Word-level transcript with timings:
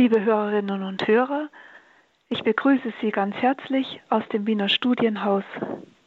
Liebe 0.00 0.24
Hörerinnen 0.24 0.82
und 0.82 1.06
Hörer, 1.06 1.50
ich 2.30 2.42
begrüße 2.42 2.90
Sie 3.02 3.10
ganz 3.10 3.36
herzlich 3.36 4.00
aus 4.08 4.26
dem 4.28 4.46
Wiener 4.46 4.70
Studienhaus 4.70 5.44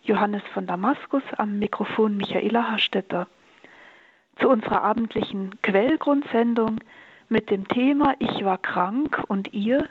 Johannes 0.01 0.41
von 0.51 0.65
Damaskus 0.65 1.21
am 1.37 1.59
Mikrofon 1.59 2.17
Michaela 2.17 2.71
Hastetter 2.71 3.27
zu 4.39 4.49
unserer 4.49 4.81
abendlichen 4.81 5.61
Quellgrundsendung 5.61 6.79
mit 7.29 7.51
dem 7.51 7.67
Thema 7.67 8.15
Ich 8.17 8.43
war 8.43 8.57
krank 8.57 9.23
und 9.27 9.53
ihr 9.53 9.87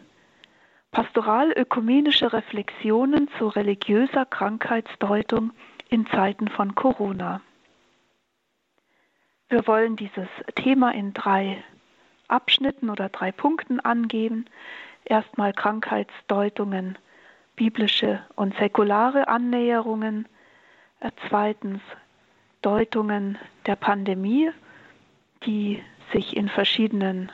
pastoral-ökumenische 0.91 2.33
Reflexionen 2.33 3.29
zu 3.39 3.47
religiöser 3.47 4.25
Krankheitsdeutung 4.25 5.53
in 5.91 6.09
Zeiten 6.09 6.49
von 6.49 6.75
Corona. 6.75 7.41
Wir 9.49 9.65
wollen 9.69 9.95
dieses 9.95 10.27
Thema 10.57 10.93
in 10.93 11.15
drei 11.15 11.63
Abschnitten 12.33 12.91
oder 12.91 13.09
drei 13.09 13.31
Punkten 13.31 13.81
angeben. 13.81 14.47
Erstmal 15.05 15.53
Krankheitsdeutungen, 15.53 16.99
biblische 17.57 18.25
und 18.35 18.57
säkulare 18.57 19.29
Annäherungen. 19.29 20.27
Äh, 21.01 21.11
zweitens 21.29 21.81
Deutungen 22.63 23.39
der 23.67 23.77
Pandemie, 23.77 24.51
die 25.45 25.83
sich 26.13 26.37
in 26.37 26.49
verschiedenen 26.49 27.31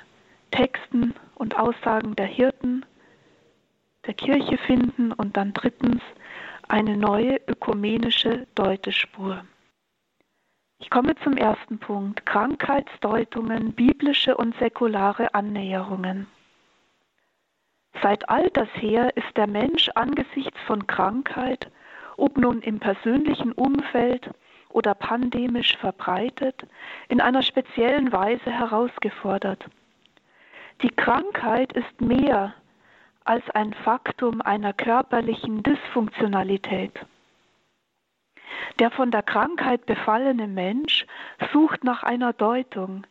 Texten 0.50 1.14
und 1.34 1.58
Aussagen 1.58 2.16
der 2.16 2.26
Hirten 2.26 2.84
der 4.06 4.14
Kirche 4.14 4.58
finden. 4.58 5.12
Und 5.12 5.36
dann 5.36 5.52
drittens 5.52 6.02
eine 6.68 6.96
neue 6.96 7.40
ökumenische 7.46 8.46
Deutespur. 8.54 9.44
Ich 10.80 10.90
komme 10.90 11.14
zum 11.24 11.36
ersten 11.36 11.78
Punkt. 11.78 12.24
Krankheitsdeutungen, 12.24 13.72
biblische 13.72 14.36
und 14.36 14.56
säkulare 14.58 15.34
Annäherungen. 15.34 16.28
Seit 18.00 18.28
alters 18.28 18.68
her 18.74 19.16
ist 19.16 19.36
der 19.36 19.48
Mensch 19.48 19.88
angesichts 19.96 20.58
von 20.66 20.86
Krankheit, 20.86 21.70
ob 22.16 22.36
nun 22.36 22.62
im 22.62 22.78
persönlichen 22.78 23.52
Umfeld 23.52 24.30
oder 24.68 24.94
pandemisch 24.94 25.76
verbreitet, 25.78 26.66
in 27.08 27.20
einer 27.20 27.42
speziellen 27.42 28.12
Weise 28.12 28.50
herausgefordert. 28.50 29.64
Die 30.82 30.90
Krankheit 30.90 31.72
ist 31.72 32.00
mehr 32.00 32.54
als 33.24 33.42
ein 33.50 33.74
Faktum 33.74 34.40
einer 34.42 34.72
körperlichen 34.72 35.62
Dysfunktionalität. 35.64 36.92
Der 38.78 38.90
von 38.90 39.10
der 39.10 39.22
Krankheit 39.22 39.86
befallene 39.86 40.46
Mensch 40.46 41.06
sucht 41.52 41.84
nach 41.84 42.02
einer 42.02 42.32
Deutung 42.32 43.06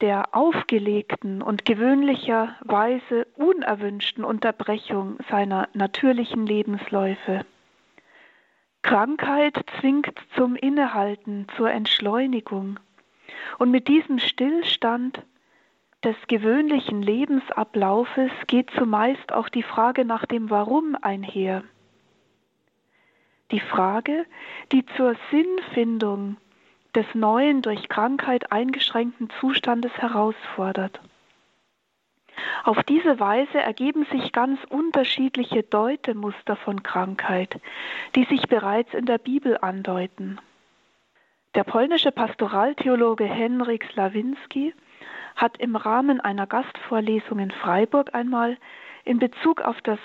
der 0.00 0.34
aufgelegten 0.34 1.42
und 1.42 1.64
gewöhnlicherweise 1.64 3.26
unerwünschten 3.36 4.24
Unterbrechung 4.24 5.18
seiner 5.28 5.68
natürlichen 5.74 6.46
Lebensläufe. 6.46 7.44
Krankheit 8.82 9.62
zwingt 9.78 10.14
zum 10.36 10.56
Innehalten, 10.56 11.46
zur 11.56 11.70
Entschleunigung. 11.70 12.80
Und 13.58 13.70
mit 13.70 13.88
diesem 13.88 14.18
Stillstand 14.18 15.22
des 16.02 16.16
gewöhnlichen 16.28 17.02
Lebensablaufes 17.02 18.30
geht 18.46 18.70
zumeist 18.70 19.32
auch 19.32 19.50
die 19.50 19.62
Frage 19.62 20.06
nach 20.06 20.24
dem 20.24 20.48
Warum 20.48 20.96
einher 21.00 21.62
die 23.50 23.60
Frage, 23.60 24.26
die 24.72 24.84
zur 24.96 25.16
Sinnfindung 25.30 26.36
des 26.94 27.06
neuen, 27.14 27.62
durch 27.62 27.88
Krankheit 27.88 28.52
eingeschränkten 28.52 29.30
Zustandes 29.40 29.92
herausfordert. 29.94 31.00
Auf 32.64 32.82
diese 32.84 33.20
Weise 33.20 33.58
ergeben 33.58 34.06
sich 34.10 34.32
ganz 34.32 34.58
unterschiedliche 34.68 35.62
Deutemuster 35.62 36.56
von 36.56 36.82
Krankheit, 36.82 37.60
die 38.14 38.24
sich 38.24 38.48
bereits 38.48 38.94
in 38.94 39.06
der 39.06 39.18
Bibel 39.18 39.58
andeuten. 39.60 40.38
Der 41.54 41.64
polnische 41.64 42.12
Pastoraltheologe 42.12 43.24
Henryk 43.24 43.84
Slawinski 43.92 44.74
hat 45.36 45.58
im 45.58 45.76
Rahmen 45.76 46.20
einer 46.20 46.46
Gastvorlesung 46.46 47.38
in 47.40 47.50
Freiburg 47.50 48.14
einmal 48.14 48.56
in 49.04 49.18
Bezug 49.18 49.60
auf 49.62 49.80
das 49.82 49.98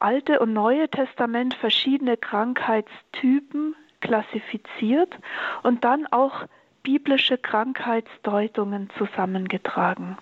Alte 0.00 0.40
und 0.40 0.52
Neue 0.52 0.88
Testament 0.88 1.54
verschiedene 1.54 2.16
Krankheitstypen 2.16 3.76
klassifiziert 4.00 5.14
und 5.62 5.84
dann 5.84 6.06
auch 6.06 6.46
biblische 6.82 7.36
Krankheitsdeutungen 7.36 8.88
zusammengetragen. 8.96 10.16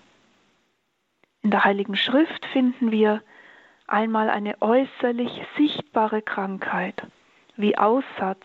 In 1.43 1.53
der 1.53 1.65
Heiligen 1.65 1.97
Schrift 1.97 2.45
finden 2.47 2.91
wir 2.91 3.23
einmal 3.87 4.29
eine 4.31 4.61
äußerlich 4.61 5.31
sichtbare 5.57 6.23
Krankheit 6.23 7.07
wie 7.57 7.79
Aussatz, 7.79 8.45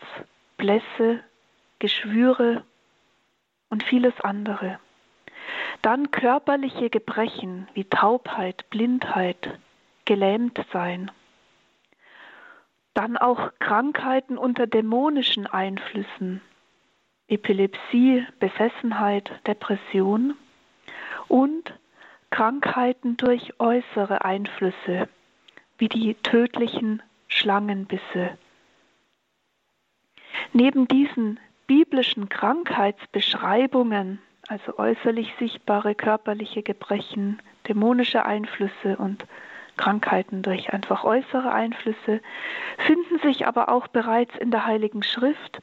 Blässe, 0.56 1.20
Geschwüre 1.80 2.64
und 3.68 3.82
vieles 3.82 4.18
andere. 4.20 4.78
Dann 5.82 6.10
körperliche 6.10 6.90
Gebrechen 6.90 7.68
wie 7.74 7.84
Taubheit, 7.84 8.70
Blindheit, 8.70 9.58
Gelähmtsein. 10.04 11.10
Dann 12.94 13.16
auch 13.16 13.50
Krankheiten 13.58 14.38
unter 14.38 14.66
dämonischen 14.66 15.46
Einflüssen, 15.46 16.40
Epilepsie, 17.26 18.26
Besessenheit, 18.38 19.30
Depression 19.46 20.34
und 21.28 21.74
Krankheiten 22.30 23.16
durch 23.16 23.58
äußere 23.60 24.24
Einflüsse, 24.24 25.08
wie 25.78 25.88
die 25.88 26.14
tödlichen 26.14 27.02
Schlangenbisse. 27.28 28.38
Neben 30.52 30.86
diesen 30.86 31.40
biblischen 31.66 32.28
Krankheitsbeschreibungen, 32.28 34.20
also 34.48 34.78
äußerlich 34.78 35.32
sichtbare 35.38 35.94
körperliche 35.94 36.62
Gebrechen, 36.62 37.40
dämonische 37.66 38.24
Einflüsse 38.26 38.96
und 38.98 39.24
Krankheiten 39.76 40.42
durch 40.42 40.72
einfach 40.72 41.04
äußere 41.04 41.52
Einflüsse, 41.52 42.20
finden 42.78 43.18
sich 43.20 43.46
aber 43.46 43.68
auch 43.68 43.88
bereits 43.88 44.36
in 44.36 44.50
der 44.50 44.66
Heiligen 44.66 45.02
Schrift 45.02 45.60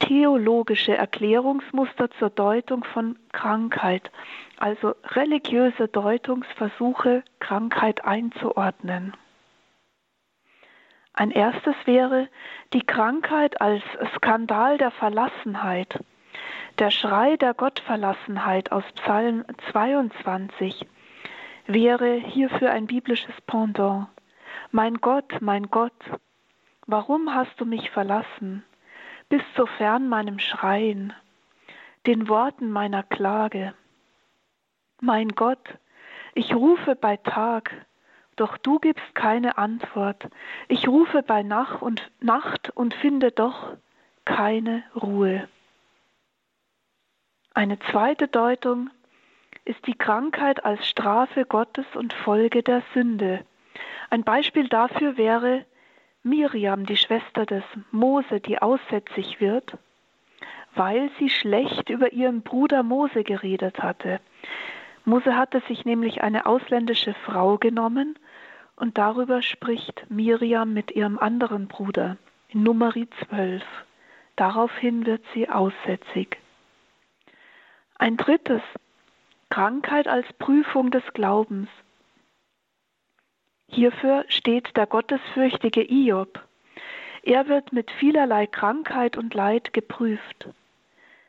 theologische 0.00 0.96
Erklärungsmuster 0.96 2.10
zur 2.18 2.30
Deutung 2.30 2.84
von 2.84 3.18
Krankheit, 3.32 4.10
also 4.58 4.94
religiöse 5.04 5.88
Deutungsversuche, 5.88 7.22
Krankheit 7.40 8.04
einzuordnen. 8.04 9.14
Ein 11.14 11.30
erstes 11.30 11.76
wäre 11.84 12.28
die 12.72 12.84
Krankheit 12.84 13.60
als 13.60 13.82
Skandal 14.16 14.78
der 14.78 14.90
Verlassenheit, 14.90 16.00
der 16.80 16.90
Schrei 16.90 17.36
der 17.36 17.54
Gottverlassenheit 17.54 18.72
aus 18.72 18.84
Psalm 18.96 19.44
22, 19.70 20.84
wäre 21.66 22.14
hierfür 22.14 22.70
ein 22.70 22.86
biblisches 22.86 23.34
Pendant. 23.46 24.08
Mein 24.70 25.00
Gott, 25.00 25.40
mein 25.40 25.70
Gott, 25.70 25.92
warum 26.86 27.34
hast 27.34 27.60
du 27.60 27.64
mich 27.64 27.90
verlassen? 27.90 28.64
Bist 29.28 29.46
so 29.56 29.66
fern 29.66 30.08
meinem 30.08 30.38
Schreien, 30.38 31.12
den 32.06 32.28
Worten 32.28 32.70
meiner 32.70 33.02
Klage. 33.02 33.74
Mein 35.00 35.28
Gott, 35.30 35.78
ich 36.34 36.54
rufe 36.54 36.94
bei 36.96 37.16
Tag, 37.16 37.72
doch 38.36 38.58
du 38.58 38.78
gibst 38.78 39.14
keine 39.14 39.58
Antwort. 39.58 40.28
Ich 40.68 40.88
rufe 40.88 41.22
bei 41.22 41.42
Nacht 41.42 41.80
und, 41.80 42.10
Nacht 42.20 42.70
und 42.70 42.94
finde 42.94 43.30
doch 43.30 43.76
keine 44.24 44.82
Ruhe. 44.94 45.48
Eine 47.54 47.78
zweite 47.90 48.26
Deutung 48.26 48.90
ist 49.64 49.86
die 49.86 49.94
Krankheit 49.94 50.64
als 50.64 50.86
Strafe 50.86 51.44
Gottes 51.44 51.86
und 51.94 52.12
Folge 52.12 52.62
der 52.62 52.82
Sünde. 52.92 53.44
Ein 54.10 54.22
Beispiel 54.22 54.68
dafür 54.68 55.16
wäre 55.16 55.64
Miriam, 56.22 56.86
die 56.86 56.96
Schwester 56.96 57.46
des 57.46 57.64
Mose, 57.90 58.40
die 58.40 58.60
aussätzig 58.60 59.40
wird, 59.40 59.76
weil 60.74 61.10
sie 61.18 61.30
schlecht 61.30 61.90
über 61.90 62.12
ihren 62.12 62.42
Bruder 62.42 62.82
Mose 62.82 63.24
geredet 63.24 63.82
hatte. 63.82 64.20
Mose 65.04 65.36
hatte 65.36 65.60
sich 65.68 65.84
nämlich 65.84 66.22
eine 66.22 66.46
ausländische 66.46 67.14
Frau 67.26 67.58
genommen 67.58 68.18
und 68.76 68.98
darüber 68.98 69.42
spricht 69.42 70.06
Miriam 70.08 70.72
mit 70.72 70.90
ihrem 70.92 71.18
anderen 71.18 71.68
Bruder 71.68 72.16
in 72.48 72.62
Numeri 72.62 73.08
12. 73.26 73.62
Daraufhin 74.36 75.06
wird 75.06 75.22
sie 75.32 75.48
aussätzig. 75.48 76.38
Ein 77.98 78.16
drittes 78.16 78.62
Krankheit 79.54 80.08
als 80.08 80.26
Prüfung 80.32 80.90
des 80.90 81.04
Glaubens. 81.12 81.68
Hierfür 83.68 84.24
steht 84.26 84.76
der 84.76 84.86
gottesfürchtige 84.86 85.82
Iob. 85.88 86.40
Er 87.22 87.46
wird 87.46 87.72
mit 87.72 87.90
vielerlei 87.92 88.48
Krankheit 88.48 89.16
und 89.16 89.32
Leid 89.32 89.72
geprüft. 89.72 90.48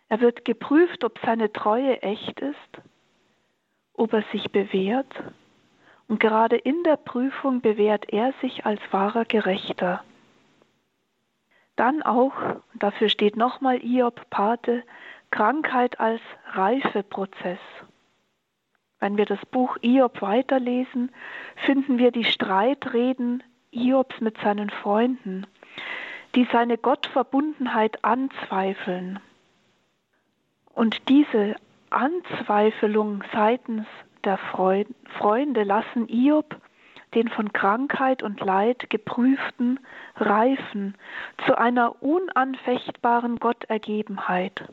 Er 0.10 0.22
wird 0.22 0.44
geprüft, 0.44 1.04
ob 1.04 1.20
seine 1.24 1.54
Treue 1.54 2.02
echt 2.02 2.40
ist 2.40 2.82
ob 3.98 4.14
er 4.14 4.24
sich 4.32 4.52
bewährt, 4.52 5.14
und 6.08 6.20
gerade 6.20 6.58
in 6.58 6.84
der 6.84 6.98
Prüfung 6.98 7.62
bewährt 7.62 8.12
er 8.12 8.34
sich 8.42 8.66
als 8.66 8.82
wahrer 8.92 9.26
Gerechter. 9.26 10.04
Dann 11.76 12.02
auch, 12.04 12.34
dafür 12.74 13.10
steht 13.10 13.38
nochmal 13.38 13.84
Iob 13.84 14.30
Pate, 14.30 14.84
Krankheit 15.32 16.00
als 16.00 16.22
Reifeprozess. 16.54 17.60
Wenn 19.00 19.18
wir 19.18 19.26
das 19.26 19.44
Buch 19.48 19.78
Iob 19.82 20.22
weiterlesen, 20.22 21.12
finden 21.66 21.98
wir 21.98 22.12
die 22.12 22.24
Streitreden 22.24 23.44
Iobs 23.72 24.22
mit 24.22 24.38
seinen 24.38 24.70
Freunden, 24.70 25.46
die 26.34 26.48
seine 26.52 26.78
Gottverbundenheit 26.78 28.04
anzweifeln. 28.04 29.20
Und 30.74 31.10
diese 31.10 31.56
Anzweifelung 31.90 33.24
seitens 33.34 33.86
der 34.24 34.38
Freunde 34.38 35.64
lassen 35.64 36.08
Iob, 36.10 36.60
den 37.14 37.30
von 37.30 37.54
Krankheit 37.54 38.24
und 38.24 38.42
Leid 38.42 38.90
geprüften, 38.90 39.80
reifen 40.18 40.96
zu 41.46 41.58
einer 41.58 42.02
unanfechtbaren 42.04 43.40
Gottergebenheit. 43.40 44.68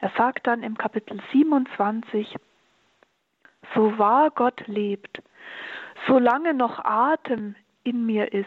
Er 0.00 0.10
sagt 0.16 0.46
dann 0.46 0.62
im 0.62 0.78
Kapitel 0.78 1.20
27, 1.32 2.36
so 3.74 3.98
wahr 3.98 4.30
Gott 4.30 4.66
lebt, 4.66 5.22
solange 6.06 6.54
noch 6.54 6.84
Atem 6.84 7.54
in 7.82 8.06
mir 8.06 8.32
ist 8.32 8.46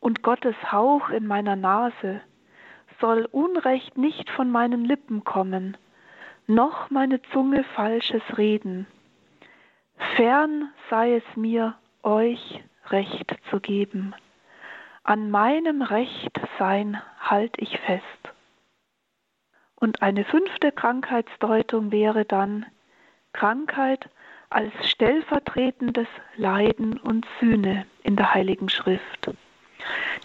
und 0.00 0.22
Gottes 0.22 0.56
Hauch 0.70 1.10
in 1.10 1.26
meiner 1.26 1.56
Nase, 1.56 2.20
soll 3.00 3.28
Unrecht 3.30 3.98
nicht 3.98 4.30
von 4.30 4.50
meinen 4.50 4.84
Lippen 4.84 5.24
kommen, 5.24 5.76
noch 6.46 6.90
meine 6.90 7.22
Zunge 7.32 7.64
falsches 7.74 8.22
reden. 8.36 8.86
Fern 10.16 10.70
sei 10.90 11.14
es 11.16 11.36
mir, 11.36 11.74
euch 12.02 12.62
Recht 12.90 13.34
zu 13.50 13.60
geben. 13.60 14.14
An 15.02 15.30
meinem 15.30 15.82
Recht 15.82 16.40
sein 16.58 17.00
halt 17.18 17.54
ich 17.58 17.78
fest. 17.80 18.04
Und 19.76 20.02
eine 20.02 20.24
fünfte 20.24 20.72
Krankheitsdeutung 20.72 21.92
wäre 21.92 22.24
dann 22.24 22.66
Krankheit 23.32 24.08
als 24.54 24.72
stellvertretendes 24.88 26.06
Leiden 26.36 26.96
und 26.98 27.26
Sühne 27.40 27.86
in 28.04 28.14
der 28.14 28.34
Heiligen 28.34 28.68
Schrift. 28.68 29.32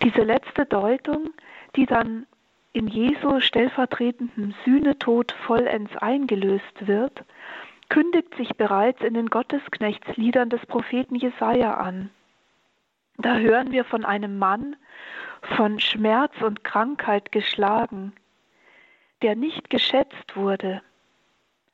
Diese 0.04 0.22
letzte 0.22 0.68
Deutung, 0.68 1.32
die 1.76 1.88
dann 1.88 2.28
in 2.72 2.88
Jesu 2.88 3.40
stellvertretendem 3.40 4.54
Sühnetod 4.64 5.32
vollends 5.32 5.98
eingelöst 5.98 6.88
wird, 6.88 7.24
kündigt 7.90 8.36
sich 8.36 8.56
bereits 8.56 9.02
in 9.02 9.16
den 9.16 9.32
Gottesknechtsliedern 9.32 10.52
des 10.52 10.64
Propheten 10.68 11.16
Jesaja 11.16 11.74
an. 11.74 12.12
Da 13.18 13.38
hören 13.38 13.72
wir 13.72 13.84
von 13.84 14.06
einem 14.06 14.38
Mann, 14.38 14.76
von 15.58 15.80
Schmerz 15.80 16.40
und 16.42 16.64
Krankheit 16.64 17.32
geschlagen, 17.32 18.14
der 19.24 19.36
nicht 19.36 19.72
geschätzt 19.72 20.36
wurde, 20.36 20.84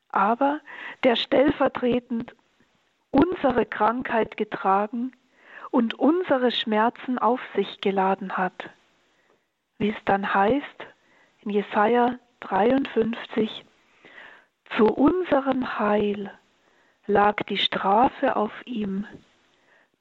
aber 0.08 0.60
der 1.04 1.16
stellvertretend 1.16 2.34
unsere 3.16 3.64
Krankheit 3.64 4.36
getragen 4.36 5.12
und 5.70 5.94
unsere 5.94 6.52
Schmerzen 6.52 7.18
auf 7.18 7.40
sich 7.54 7.80
geladen 7.80 8.36
hat. 8.36 8.70
Wie 9.78 9.90
es 9.90 10.04
dann 10.04 10.34
heißt 10.34 10.86
in 11.40 11.50
Jesaja 11.50 12.18
53, 12.40 13.64
zu 14.76 14.86
unserem 14.86 15.78
Heil 15.78 16.30
lag 17.06 17.36
die 17.48 17.58
Strafe 17.58 18.36
auf 18.36 18.52
ihm, 18.64 19.06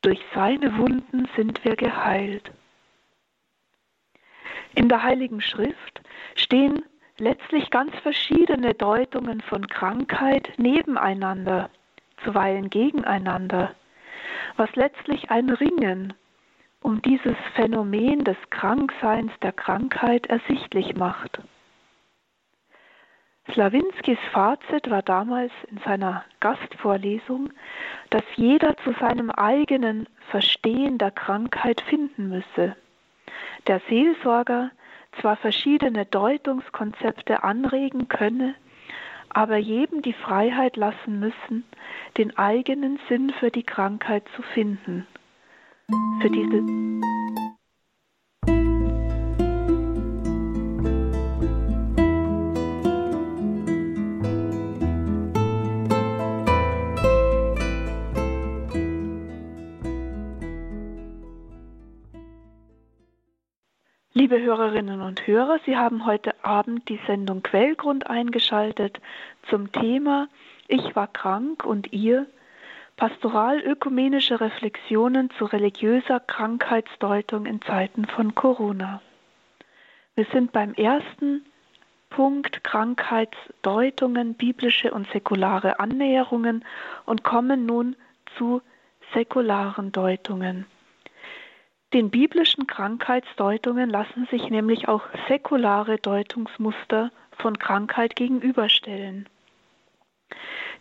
durch 0.02 0.20
seine 0.34 0.78
Wunden 0.78 1.28
sind 1.36 1.64
wir 1.64 1.76
geheilt. 1.76 2.52
In 4.76 4.90
der 4.90 5.04
Heiligen 5.04 5.42
Schrift 5.42 6.02
stehen 6.36 6.84
letztlich 7.18 7.70
ganz 7.70 7.96
verschiedene 8.00 8.74
Deutungen 8.74 9.42
von 9.42 9.68
Krankheit 9.68 10.52
nebeneinander, 10.58 11.70
zuweilen 12.24 12.70
gegeneinander, 12.70 13.76
was 14.58 14.74
letztlich 14.76 15.30
ein 15.32 15.50
Ringen 15.50 16.14
um 16.82 17.02
dieses 17.02 17.36
Phänomen 17.56 18.24
des 18.24 18.38
Krankseins 18.52 19.32
der 19.42 19.52
Krankheit 19.52 20.28
ersichtlich 20.28 20.96
macht. 20.96 21.42
Slawinskis 23.52 24.20
Fazit 24.32 24.90
war 24.90 25.02
damals 25.02 25.52
in 25.70 25.80
seiner 25.80 26.24
Gastvorlesung, 26.40 27.52
dass 28.10 28.24
jeder 28.36 28.76
zu 28.78 28.94
seinem 29.00 29.30
eigenen 29.30 30.08
Verstehen 30.30 30.98
der 30.98 31.12
Krankheit 31.12 31.82
finden 31.82 32.30
müsse. 32.30 32.76
Der 33.68 33.82
Seelsorger 33.88 34.72
zwar 35.22 35.38
verschiedene 35.38 36.06
Deutungskonzepte 36.06 37.44
anregen 37.44 38.08
könne, 38.08 38.56
aber 39.36 39.58
jedem 39.58 40.02
die 40.02 40.14
Freiheit 40.14 40.78
lassen 40.78 41.20
müssen, 41.20 41.66
den 42.18 42.38
eigenen 42.38 43.00
Sinn 43.10 43.34
für 43.38 43.52
die 43.52 43.64
Krankheit 43.64 44.24
zu 44.34 44.42
finden. 44.42 45.06
Für 46.22 46.30
diese 46.30 46.64
Liebe 64.26 64.42
Hörerinnen 64.42 65.02
und 65.02 65.28
Hörer, 65.28 65.60
Sie 65.68 65.78
haben 65.78 66.08
heute 66.08 66.34
Abend 66.44 66.90
die 66.90 67.00
Sendung 67.06 67.44
Quellgrund 67.44 68.10
eingeschaltet 68.10 69.00
zum 69.52 69.72
Thema 69.72 70.30
Ich 70.68 70.96
war 70.96 71.06
krank 71.06 71.64
und 71.64 71.94
ihr 71.94 72.26
pastoral-ökumenische 72.98 74.42
Reflexionen 74.42 75.30
zu 75.38 75.46
religiöser 75.46 76.20
Krankheitsdeutung 76.20 77.46
in 77.46 77.62
Zeiten 77.62 78.06
von 78.06 78.34
Corona. 78.34 79.00
Wir 80.16 80.26
sind 80.34 80.52
beim 80.52 80.74
ersten 80.74 81.46
Punkt 82.10 82.64
Krankheitsdeutungen, 82.64 84.34
biblische 84.34 84.90
und 84.90 85.08
säkulare 85.12 85.80
Annäherungen 85.80 86.66
und 87.06 87.24
kommen 87.24 87.68
nun 87.68 87.96
zu 88.40 88.64
säkularen 89.14 89.92
Deutungen. 89.92 90.66
Den 91.96 92.10
biblischen 92.10 92.68
Krankheitsdeutungen 92.68 93.90
lassen 93.90 94.28
sich 94.30 94.50
nämlich 94.50 94.90
auch 94.90 95.04
säkulare 95.30 95.96
Deutungsmuster 95.96 97.10
von 97.38 97.58
Krankheit 97.58 98.18
gegenüberstellen. 98.18 99.30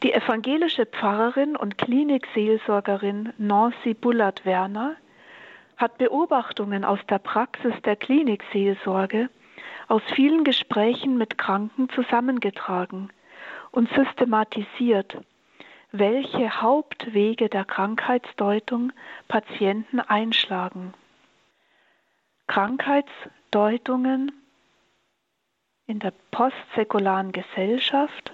Die 0.02 0.12
evangelische 0.12 0.86
Pfarrerin 0.86 1.54
und 1.54 1.78
Klinikseelsorgerin 1.78 3.32
Nancy 3.38 3.94
Bullard-Werner 3.94 4.96
hat 5.76 5.98
Beobachtungen 5.98 6.84
aus 6.84 6.98
der 7.08 7.20
Praxis 7.20 7.74
der 7.84 7.94
Klinikseelsorge 7.94 9.30
aus 9.86 10.02
vielen 10.16 10.42
Gesprächen 10.42 11.16
mit 11.16 11.38
Kranken 11.38 11.90
zusammengetragen 11.90 13.10
und 13.70 13.88
systematisiert, 13.90 15.18
welche 15.92 16.60
Hauptwege 16.60 17.48
der 17.48 17.64
Krankheitsdeutung 17.64 18.92
Patienten 19.28 20.00
einschlagen. 20.00 20.92
Krankheitsdeutungen 22.46 24.32
in 25.86 25.98
der 25.98 26.12
postsäkularen 26.30 27.32
Gesellschaft. 27.32 28.32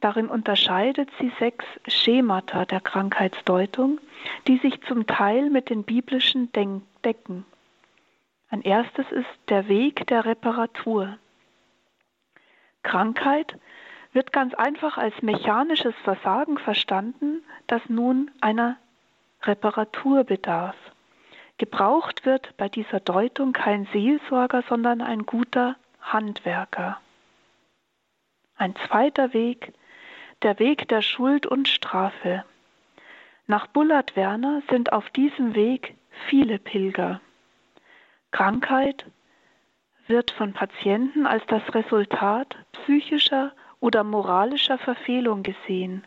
Darin 0.00 0.28
unterscheidet 0.28 1.08
sie 1.18 1.32
sechs 1.38 1.64
Schemata 1.86 2.64
der 2.64 2.80
Krankheitsdeutung, 2.80 4.00
die 4.46 4.58
sich 4.58 4.80
zum 4.82 5.06
Teil 5.06 5.50
mit 5.50 5.70
den 5.70 5.84
biblischen 5.84 6.50
decken. 7.04 7.44
Ein 8.50 8.62
erstes 8.62 9.10
ist 9.10 9.26
der 9.48 9.68
Weg 9.68 10.06
der 10.08 10.24
Reparatur. 10.24 11.18
Krankheit 12.82 13.58
wird 14.12 14.32
ganz 14.32 14.54
einfach 14.54 14.96
als 14.96 15.22
mechanisches 15.22 15.94
Versagen 16.04 16.58
verstanden, 16.58 17.42
das 17.66 17.82
nun 17.88 18.30
einer 18.40 18.76
Reparatur 19.42 20.24
bedarf. 20.24 20.76
Gebraucht 21.58 22.26
wird 22.26 22.56
bei 22.56 22.68
dieser 22.68 23.00
Deutung 23.00 23.52
kein 23.52 23.86
Seelsorger, 23.92 24.64
sondern 24.68 25.00
ein 25.00 25.24
guter 25.24 25.76
Handwerker. 26.00 27.00
Ein 28.56 28.74
zweiter 28.88 29.32
Weg, 29.32 29.72
der 30.42 30.58
Weg 30.58 30.88
der 30.88 31.00
Schuld 31.00 31.46
und 31.46 31.68
Strafe. 31.68 32.44
Nach 33.46 33.66
Bullard 33.68 34.16
Werner 34.16 34.62
sind 34.68 34.92
auf 34.92 35.08
diesem 35.10 35.54
Weg 35.54 35.96
viele 36.28 36.58
Pilger. 36.58 37.20
Krankheit 38.30 39.06
wird 40.06 40.32
von 40.32 40.52
Patienten 40.52 41.26
als 41.26 41.44
das 41.46 41.62
Resultat 41.74 42.56
psychischer 42.72 43.52
oder 43.80 44.02
moralischer 44.02 44.78
Verfehlung 44.78 45.42
gesehen, 45.42 46.04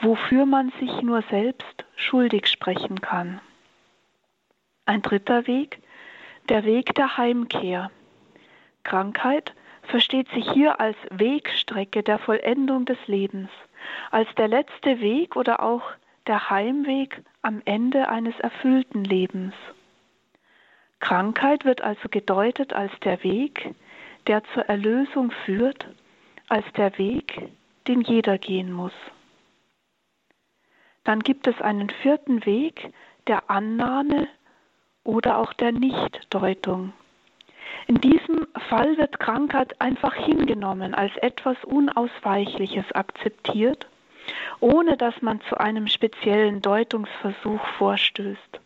wofür 0.00 0.46
man 0.46 0.72
sich 0.80 1.02
nur 1.02 1.22
selbst 1.30 1.84
schuldig 1.96 2.46
sprechen 2.46 3.00
kann. 3.00 3.40
Ein 4.92 5.00
dritter 5.00 5.46
Weg, 5.46 5.78
der 6.50 6.64
Weg 6.64 6.94
der 6.96 7.16
Heimkehr. 7.16 7.90
Krankheit 8.82 9.54
versteht 9.84 10.28
sich 10.32 10.46
hier 10.52 10.80
als 10.80 10.98
Wegstrecke 11.08 12.02
der 12.02 12.18
Vollendung 12.18 12.84
des 12.84 12.98
Lebens, 13.06 13.48
als 14.10 14.28
der 14.34 14.48
letzte 14.48 15.00
Weg 15.00 15.34
oder 15.34 15.62
auch 15.62 15.80
der 16.26 16.50
Heimweg 16.50 17.22
am 17.40 17.62
Ende 17.64 18.10
eines 18.10 18.38
erfüllten 18.40 19.02
Lebens. 19.02 19.54
Krankheit 21.00 21.64
wird 21.64 21.80
also 21.80 22.10
gedeutet 22.10 22.74
als 22.74 22.92
der 23.00 23.24
Weg, 23.24 23.74
der 24.26 24.44
zur 24.52 24.64
Erlösung 24.66 25.30
führt, 25.46 25.86
als 26.50 26.70
der 26.76 26.98
Weg, 26.98 27.48
den 27.88 28.02
jeder 28.02 28.36
gehen 28.36 28.70
muss. 28.70 28.92
Dann 31.04 31.20
gibt 31.20 31.46
es 31.46 31.58
einen 31.62 31.88
vierten 31.88 32.44
Weg 32.44 32.92
der 33.26 33.48
Annahme 33.48 34.28
oder 35.04 35.38
auch 35.38 35.52
der 35.52 35.72
Nichtdeutung. 35.72 36.92
In 37.86 38.00
diesem 38.00 38.46
Fall 38.68 38.96
wird 38.96 39.18
Krankheit 39.18 39.80
einfach 39.80 40.14
hingenommen, 40.14 40.94
als 40.94 41.16
etwas 41.16 41.56
Unausweichliches 41.64 42.92
akzeptiert, 42.92 43.88
ohne 44.60 44.96
dass 44.96 45.20
man 45.20 45.40
zu 45.48 45.58
einem 45.58 45.88
speziellen 45.88 46.62
Deutungsversuch 46.62 47.64
vorstößt. 47.78 48.60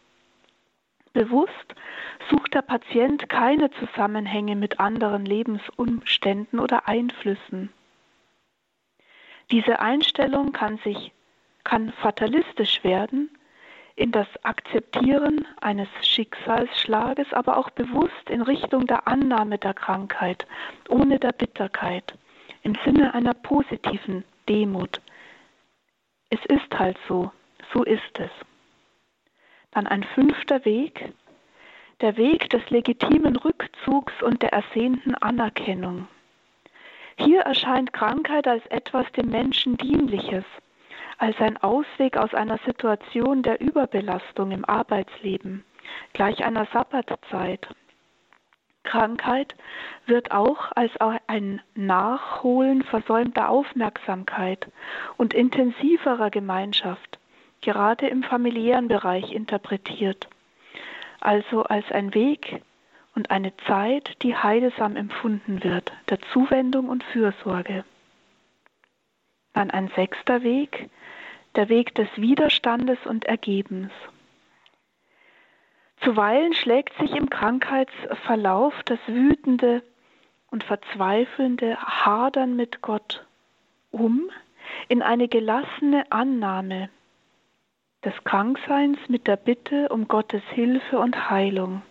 Bewusst 1.12 1.74
sucht 2.28 2.52
der 2.52 2.62
Patient 2.62 3.28
keine 3.30 3.70
Zusammenhänge 3.70 4.54
mit 4.54 4.80
anderen 4.80 5.24
Lebensumständen 5.24 6.58
oder 6.58 6.88
Einflüssen. 6.88 7.72
Diese 9.50 9.80
Einstellung 9.80 10.52
kann 10.52 10.78
sich 10.78 11.12
kann 11.66 11.92
fatalistisch 11.94 12.84
werden, 12.84 13.28
in 13.96 14.12
das 14.12 14.28
Akzeptieren 14.42 15.46
eines 15.60 15.88
Schicksalsschlages, 16.02 17.32
aber 17.32 17.56
auch 17.56 17.70
bewusst 17.70 18.28
in 18.28 18.42
Richtung 18.42 18.86
der 18.86 19.08
Annahme 19.08 19.58
der 19.58 19.72
Krankheit, 19.72 20.46
ohne 20.88 21.18
der 21.18 21.32
Bitterkeit, 21.32 22.14
im 22.62 22.76
Sinne 22.84 23.14
einer 23.14 23.32
positiven 23.32 24.22
Demut. 24.48 25.00
Es 26.28 26.44
ist 26.46 26.78
halt 26.78 26.98
so, 27.08 27.32
so 27.72 27.84
ist 27.84 28.18
es. 28.18 28.30
Dann 29.70 29.86
ein 29.86 30.04
fünfter 30.04 30.64
Weg, 30.66 31.12
der 32.02 32.18
Weg 32.18 32.50
des 32.50 32.68
legitimen 32.68 33.36
Rückzugs 33.36 34.12
und 34.22 34.42
der 34.42 34.52
ersehnten 34.52 35.14
Anerkennung. 35.14 36.06
Hier 37.18 37.40
erscheint 37.40 37.94
Krankheit 37.94 38.46
als 38.46 38.66
etwas 38.66 39.10
dem 39.12 39.30
Menschen 39.30 39.78
Dienliches, 39.78 40.44
als 41.18 41.36
ein 41.40 41.56
Ausweg 41.58 42.16
aus 42.16 42.34
einer 42.34 42.58
Situation 42.66 43.42
der 43.42 43.60
Überbelastung 43.60 44.50
im 44.50 44.64
Arbeitsleben, 44.64 45.64
gleich 46.12 46.44
einer 46.44 46.66
Sabbatzeit. 46.72 47.68
Krankheit 48.82 49.54
wird 50.06 50.30
auch 50.30 50.70
als 50.74 50.92
ein 51.26 51.60
Nachholen 51.74 52.82
versäumter 52.82 53.48
Aufmerksamkeit 53.48 54.70
und 55.16 55.34
intensiverer 55.34 56.30
Gemeinschaft, 56.30 57.18
gerade 57.62 58.06
im 58.06 58.22
familiären 58.22 58.88
Bereich 58.88 59.32
interpretiert, 59.32 60.28
also 61.20 61.64
als 61.64 61.90
ein 61.90 62.14
Weg 62.14 62.62
und 63.16 63.30
eine 63.30 63.56
Zeit, 63.66 64.22
die 64.22 64.36
heilsam 64.36 64.94
empfunden 64.94 65.64
wird, 65.64 65.92
der 66.08 66.20
Zuwendung 66.32 66.88
und 66.88 67.02
Fürsorge. 67.02 67.84
Dann 69.54 69.70
ein 69.70 69.90
sechster 69.96 70.42
Weg, 70.42 70.90
der 71.56 71.68
Weg 71.68 71.94
des 71.94 72.08
Widerstandes 72.16 72.98
und 73.06 73.24
Ergebens. 73.24 73.92
Zuweilen 76.02 76.54
schlägt 76.54 76.96
sich 76.98 77.12
im 77.12 77.30
Krankheitsverlauf 77.30 78.74
das 78.84 78.98
wütende 79.06 79.82
und 80.50 80.62
verzweifelnde 80.62 81.76
Hadern 81.76 82.54
mit 82.56 82.82
Gott 82.82 83.26
um 83.90 84.30
in 84.88 85.02
eine 85.02 85.28
gelassene 85.28 86.10
Annahme 86.10 86.90
des 88.04 88.14
Krankseins 88.24 88.98
mit 89.08 89.26
der 89.26 89.36
Bitte 89.36 89.88
um 89.88 90.06
Gottes 90.06 90.42
Hilfe 90.50 90.98
und 90.98 91.30
Heilung. 91.30 91.82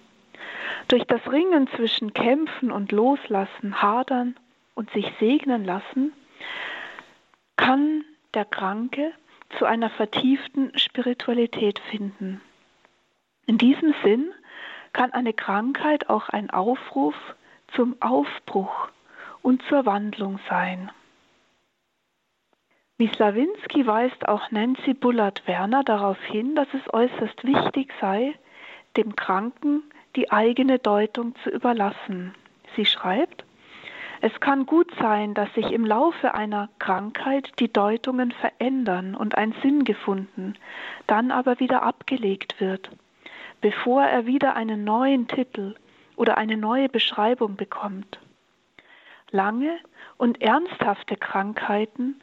Durch 0.87 1.03
das 1.05 1.21
Ringen 1.31 1.67
zwischen 1.75 2.13
Kämpfen 2.13 2.71
und 2.71 2.91
Loslassen, 2.91 3.81
Hadern 3.81 4.35
und 4.75 4.89
sich 4.91 5.11
segnen 5.19 5.65
lassen, 5.65 6.13
kann 7.57 8.05
der 8.33 8.45
Kranke 8.45 9.13
zu 9.57 9.65
einer 9.65 9.89
vertieften 9.89 10.77
Spiritualität 10.77 11.79
finden. 11.91 12.41
In 13.45 13.57
diesem 13.57 13.93
Sinn 14.03 14.33
kann 14.93 15.11
eine 15.11 15.33
Krankheit 15.33 16.09
auch 16.09 16.29
ein 16.29 16.49
Aufruf 16.49 17.15
zum 17.75 17.95
Aufbruch 18.01 18.89
und 19.41 19.61
zur 19.69 19.85
Wandlung 19.85 20.39
sein. 20.49 20.91
Wie 22.97 23.07
Slawinski 23.07 23.85
weist 23.85 24.27
auch 24.27 24.51
Nancy 24.51 24.93
Bullard-Werner 24.93 25.83
darauf 25.83 26.21
hin, 26.23 26.55
dass 26.55 26.67
es 26.73 26.93
äußerst 26.93 27.43
wichtig 27.43 27.93
sei, 27.99 28.33
dem 28.95 29.15
Kranken 29.15 29.83
die 30.15 30.31
eigene 30.31 30.79
Deutung 30.79 31.35
zu 31.43 31.49
überlassen. 31.49 32.33
Sie 32.75 32.85
schreibt, 32.85 33.44
es 34.21 34.39
kann 34.39 34.65
gut 34.65 34.91
sein, 34.99 35.33
dass 35.33 35.53
sich 35.53 35.71
im 35.71 35.85
Laufe 35.85 36.33
einer 36.33 36.69
Krankheit 36.79 37.51
die 37.59 37.71
Deutungen 37.71 38.31
verändern 38.31 39.15
und 39.15 39.37
ein 39.37 39.53
Sinn 39.61 39.83
gefunden, 39.83 40.55
dann 41.07 41.31
aber 41.31 41.59
wieder 41.59 41.83
abgelegt 41.83 42.59
wird, 42.59 42.89
bevor 43.61 44.03
er 44.03 44.25
wieder 44.25 44.55
einen 44.55 44.83
neuen 44.83 45.27
Titel 45.27 45.75
oder 46.15 46.37
eine 46.37 46.57
neue 46.57 46.89
Beschreibung 46.89 47.55
bekommt. 47.55 48.19
Lange 49.31 49.77
und 50.17 50.41
ernsthafte 50.41 51.17
Krankheiten 51.17 52.21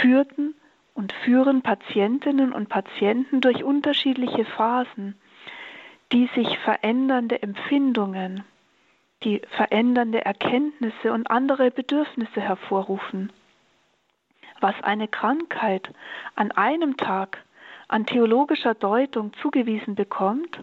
führten 0.00 0.54
und 0.94 1.12
führen 1.12 1.62
Patientinnen 1.62 2.52
und 2.52 2.68
Patienten 2.68 3.40
durch 3.40 3.64
unterschiedliche 3.64 4.44
Phasen, 4.44 5.16
die 6.12 6.28
sich 6.34 6.58
verändernde 6.58 7.42
Empfindungen, 7.42 8.44
die 9.24 9.42
verändernde 9.56 10.24
Erkenntnisse 10.24 11.12
und 11.12 11.30
andere 11.30 11.70
Bedürfnisse 11.70 12.40
hervorrufen. 12.40 13.32
Was 14.60 14.74
eine 14.82 15.08
Krankheit 15.08 15.90
an 16.34 16.52
einem 16.52 16.96
Tag 16.96 17.44
an 17.88 18.06
theologischer 18.06 18.74
Deutung 18.74 19.32
zugewiesen 19.34 19.94
bekommt, 19.94 20.60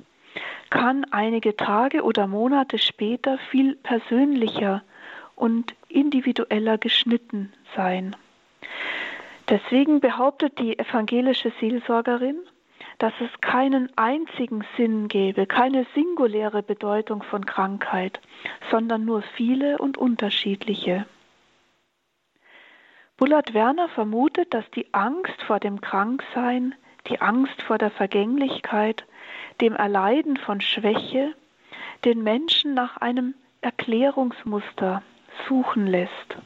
kann 0.69 1.05
einige 1.11 1.55
Tage 1.55 2.03
oder 2.03 2.27
Monate 2.27 2.77
später 2.77 3.37
viel 3.49 3.75
persönlicher 3.75 4.83
und 5.35 5.75
individueller 5.87 6.77
geschnitten 6.77 7.53
sein. 7.75 8.15
Deswegen 9.49 9.99
behauptet 10.01 10.59
die 10.59 10.77
evangelische 10.77 11.51
Seelsorgerin, 11.59 12.37
dass 12.97 13.13
es 13.19 13.29
keinen 13.41 13.95
einzigen 13.97 14.65
Sinn 14.75 15.07
gäbe, 15.07 15.45
keine 15.45 15.85
singuläre 15.93 16.63
Bedeutung 16.63 17.23
von 17.23 17.45
Krankheit, 17.45 18.19
sondern 18.71 19.05
nur 19.05 19.21
viele 19.21 19.77
und 19.77 19.97
unterschiedliche. 19.97 21.05
Bullard 23.17 23.53
Werner 23.53 23.89
vermutet, 23.89 24.53
dass 24.53 24.69
die 24.71 24.93
Angst 24.93 25.41
vor 25.45 25.59
dem 25.59 25.81
Kranksein, 25.81 26.75
die 27.07 27.21
Angst 27.21 27.61
vor 27.63 27.77
der 27.77 27.91
Vergänglichkeit, 27.91 29.05
dem 29.61 29.75
Erleiden 29.75 30.37
von 30.37 30.61
Schwäche 30.61 31.33
den 32.05 32.23
Menschen 32.23 32.73
nach 32.73 32.97
einem 32.97 33.33
Erklärungsmuster 33.61 35.01
suchen 35.47 35.87
lässt. 35.87 36.37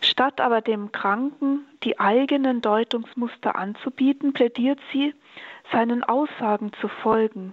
Statt 0.00 0.40
aber 0.40 0.60
dem 0.60 0.92
Kranken 0.92 1.66
die 1.82 1.98
eigenen 1.98 2.60
Deutungsmuster 2.60 3.56
anzubieten, 3.56 4.32
plädiert 4.32 4.78
sie, 4.92 5.14
seinen 5.72 6.04
Aussagen 6.04 6.72
zu 6.80 6.88
folgen, 6.88 7.52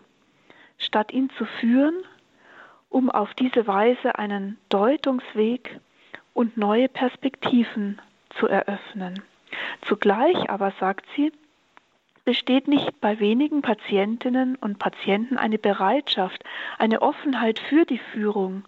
statt 0.77 1.11
ihn 1.11 1.29
zu 1.37 1.45
führen, 1.45 1.95
um 2.89 3.09
auf 3.09 3.33
diese 3.33 3.67
Weise 3.67 4.17
einen 4.17 4.57
Deutungsweg 4.69 5.79
und 6.33 6.57
neue 6.57 6.87
Perspektiven 6.87 8.01
zu 8.29 8.47
eröffnen. 8.47 9.21
Zugleich 9.81 10.49
aber, 10.49 10.71
sagt 10.79 11.05
sie, 11.15 11.31
besteht 12.25 12.67
nicht 12.67 12.99
bei 12.99 13.19
wenigen 13.19 13.61
Patientinnen 13.61 14.55
und 14.55 14.79
Patienten 14.79 15.37
eine 15.37 15.57
Bereitschaft, 15.57 16.43
eine 16.77 17.01
Offenheit 17.01 17.59
für 17.59 17.85
die 17.85 17.99
Führung 17.99 18.65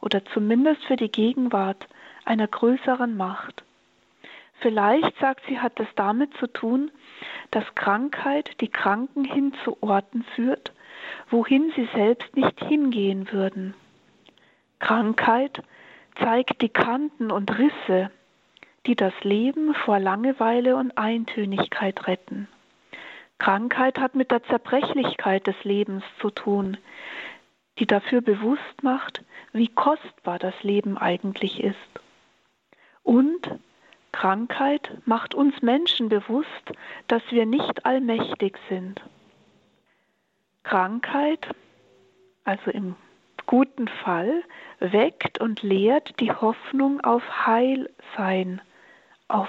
oder 0.00 0.24
zumindest 0.24 0.84
für 0.84 0.96
die 0.96 1.10
Gegenwart 1.10 1.86
einer 2.24 2.46
größeren 2.46 3.16
Macht. 3.16 3.64
Vielleicht, 4.60 5.18
sagt 5.18 5.42
sie, 5.48 5.58
hat 5.58 5.80
es 5.80 5.88
damit 5.96 6.32
zu 6.38 6.46
tun, 6.46 6.90
dass 7.50 7.64
Krankheit 7.74 8.60
die 8.60 8.68
Kranken 8.68 9.24
hin 9.24 9.52
zu 9.64 9.76
Orten 9.82 10.24
führt, 10.34 10.72
wohin 11.30 11.72
sie 11.74 11.88
selbst 11.94 12.36
nicht 12.36 12.58
hingehen 12.64 13.32
würden. 13.32 13.74
Krankheit 14.78 15.62
zeigt 16.16 16.62
die 16.62 16.68
Kanten 16.68 17.30
und 17.30 17.58
Risse, 17.58 18.10
die 18.86 18.96
das 18.96 19.14
Leben 19.22 19.74
vor 19.74 19.98
Langeweile 19.98 20.76
und 20.76 20.96
Eintönigkeit 20.98 22.06
retten. 22.06 22.48
Krankheit 23.38 23.98
hat 23.98 24.14
mit 24.14 24.30
der 24.30 24.44
Zerbrechlichkeit 24.44 25.46
des 25.46 25.56
Lebens 25.64 26.04
zu 26.20 26.30
tun, 26.30 26.76
die 27.78 27.86
dafür 27.86 28.20
bewusst 28.20 28.82
macht, 28.82 29.22
wie 29.52 29.68
kostbar 29.68 30.38
das 30.38 30.54
Leben 30.62 30.96
eigentlich 30.96 31.62
ist. 31.62 31.76
Und 33.02 33.58
Krankheit 34.12 34.98
macht 35.06 35.34
uns 35.34 35.62
Menschen 35.62 36.08
bewusst, 36.08 36.72
dass 37.08 37.22
wir 37.30 37.46
nicht 37.46 37.84
allmächtig 37.86 38.58
sind. 38.68 39.00
Krankheit, 40.62 41.48
also 42.44 42.70
im 42.70 42.94
guten 43.46 43.88
Fall, 43.88 44.42
weckt 44.78 45.40
und 45.40 45.62
lehrt 45.62 46.20
die 46.20 46.32
Hoffnung 46.32 47.00
auf 47.00 47.22
Heilsein, 47.46 48.60
auf 49.28 49.48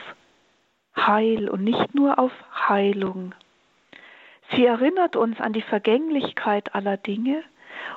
Heil 0.95 1.49
und 1.49 1.63
nicht 1.63 1.93
nur 1.93 2.19
auf 2.19 2.31
Heilung. 2.67 3.35
Sie 4.51 4.65
erinnert 4.65 5.15
uns 5.15 5.39
an 5.39 5.53
die 5.53 5.61
Vergänglichkeit 5.61 6.75
aller 6.75 6.97
Dinge 6.97 7.43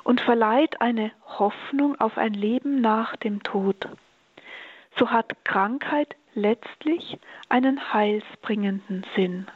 und 0.03 0.21
verleiht 0.21 0.81
eine 0.81 1.11
Hoffnung 1.25 1.99
auf 1.99 2.17
ein 2.17 2.33
Leben 2.33 2.81
nach 2.81 3.15
dem 3.15 3.43
Tod. 3.43 3.87
So 4.97 5.11
hat 5.11 5.45
Krankheit 5.45 6.15
letztlich 6.33 7.19
einen 7.49 7.93
heilsbringenden 7.93 9.05
Sinn. 9.15 9.47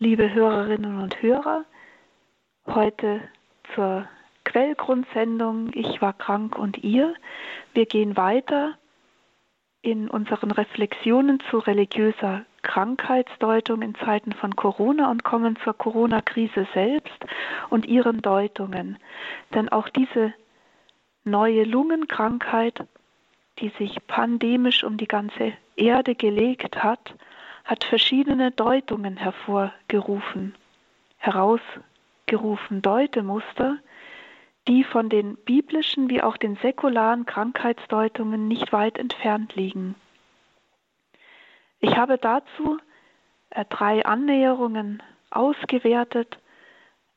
Liebe 0.00 0.32
Hörerinnen 0.32 1.00
und 1.02 1.20
Hörer, 1.22 1.64
heute 2.66 3.20
zur 3.74 4.08
Quellgrundsendung 4.58 5.70
Ich 5.72 6.02
war 6.02 6.12
krank 6.12 6.58
und 6.58 6.78
ihr. 6.78 7.14
Wir 7.74 7.86
gehen 7.86 8.16
weiter 8.16 8.74
in 9.82 10.10
unseren 10.10 10.50
Reflexionen 10.50 11.38
zu 11.48 11.58
religiöser 11.58 12.44
Krankheitsdeutung 12.62 13.82
in 13.82 13.94
Zeiten 13.94 14.32
von 14.32 14.56
Corona 14.56 15.12
und 15.12 15.22
kommen 15.22 15.56
zur 15.62 15.74
Corona-Krise 15.74 16.66
selbst 16.74 17.24
und 17.70 17.86
ihren 17.86 18.20
Deutungen. 18.20 18.98
Denn 19.54 19.68
auch 19.68 19.88
diese 19.90 20.34
neue 21.22 21.62
Lungenkrankheit, 21.62 22.84
die 23.60 23.68
sich 23.78 24.04
pandemisch 24.08 24.82
um 24.82 24.96
die 24.96 25.06
ganze 25.06 25.52
Erde 25.76 26.16
gelegt 26.16 26.82
hat, 26.82 27.14
hat 27.64 27.84
verschiedene 27.84 28.50
Deutungen 28.50 29.18
hervorgerufen, 29.18 30.56
herausgerufen, 31.18 32.82
Deutemuster, 32.82 33.78
die 34.68 34.84
von 34.84 35.08
den 35.08 35.36
biblischen 35.36 36.10
wie 36.10 36.22
auch 36.22 36.36
den 36.36 36.56
säkularen 36.56 37.24
Krankheitsdeutungen 37.24 38.46
nicht 38.46 38.72
weit 38.72 38.98
entfernt 38.98 39.56
liegen. 39.56 39.94
Ich 41.80 41.96
habe 41.96 42.18
dazu 42.18 42.78
äh, 43.50 43.64
drei 43.68 44.04
Annäherungen 44.04 45.02
ausgewertet 45.30 46.38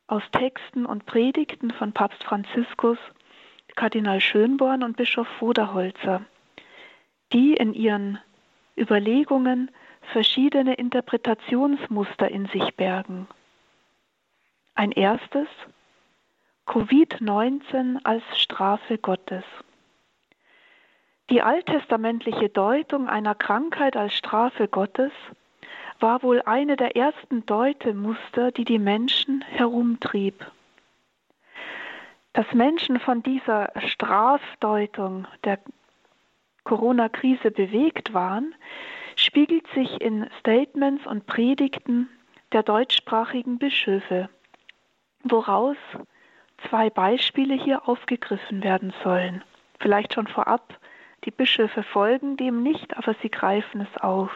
aus 0.08 0.24
Texten 0.32 0.86
und 0.86 1.06
Predigten 1.06 1.72
von 1.72 1.92
Papst 1.94 2.24
Franziskus, 2.24 2.98
Kardinal 3.76 4.22
Schönborn 4.22 4.84
und 4.84 4.98
Bischof 4.98 5.28
Voderholzer, 5.40 6.26
die 7.34 7.54
in 7.54 7.74
ihren 7.74 8.20
Überlegungen 8.78 9.72
verschiedene 10.14 10.74
Interpretationsmuster 10.74 12.30
in 12.30 12.48
sich 12.48 12.76
bergen. 12.76 13.28
Ein 14.76 14.92
erstes 14.92 15.48
Covid-19 16.72 18.00
als 18.06 18.24
Strafe 18.40 18.98
Gottes. 18.98 19.44
Die 21.30 21.42
alttestamentliche 21.42 22.48
Deutung 22.48 23.10
einer 23.10 23.36
Krankheit 23.36 23.98
als 23.98 24.14
Strafe 24.14 24.70
Gottes 24.70 25.12
war 26.00 26.24
wohl 26.24 26.42
eine 26.46 26.78
der 26.78 26.96
ersten 26.96 27.46
Deutemuster, 27.46 28.54
die 28.54 28.64
die 28.64 28.80
Menschen 28.80 29.42
herumtrieb. 29.42 30.50
Dass 32.32 32.50
Menschen 32.54 33.02
von 33.02 33.22
dieser 33.22 33.74
Strafdeutung 33.88 35.28
der 35.44 35.60
Corona-Krise 36.64 37.52
bewegt 37.52 38.14
waren, 38.14 38.56
spiegelt 39.18 39.68
sich 39.76 40.00
in 40.00 40.30
Statements 40.40 41.06
und 41.06 41.26
Predigten 41.26 42.08
der 42.54 42.64
deutschsprachigen 42.64 43.58
Bischöfe, 43.58 44.30
woraus 45.26 45.76
zwei 46.70 46.90
Beispiele 46.90 47.54
hier 47.54 47.88
aufgegriffen 47.88 48.64
werden 48.64 48.94
sollen. 49.04 49.44
Vielleicht 49.80 50.14
schon 50.14 50.28
vorab, 50.28 50.78
die 51.26 51.32
Bischöfe 51.32 51.84
folgen 51.84 52.38
dem 52.38 52.64
nicht, 52.64 52.98
aber 52.98 53.16
sie 53.22 53.30
greifen 53.30 53.82
es 53.82 54.02
auf. 54.02 54.32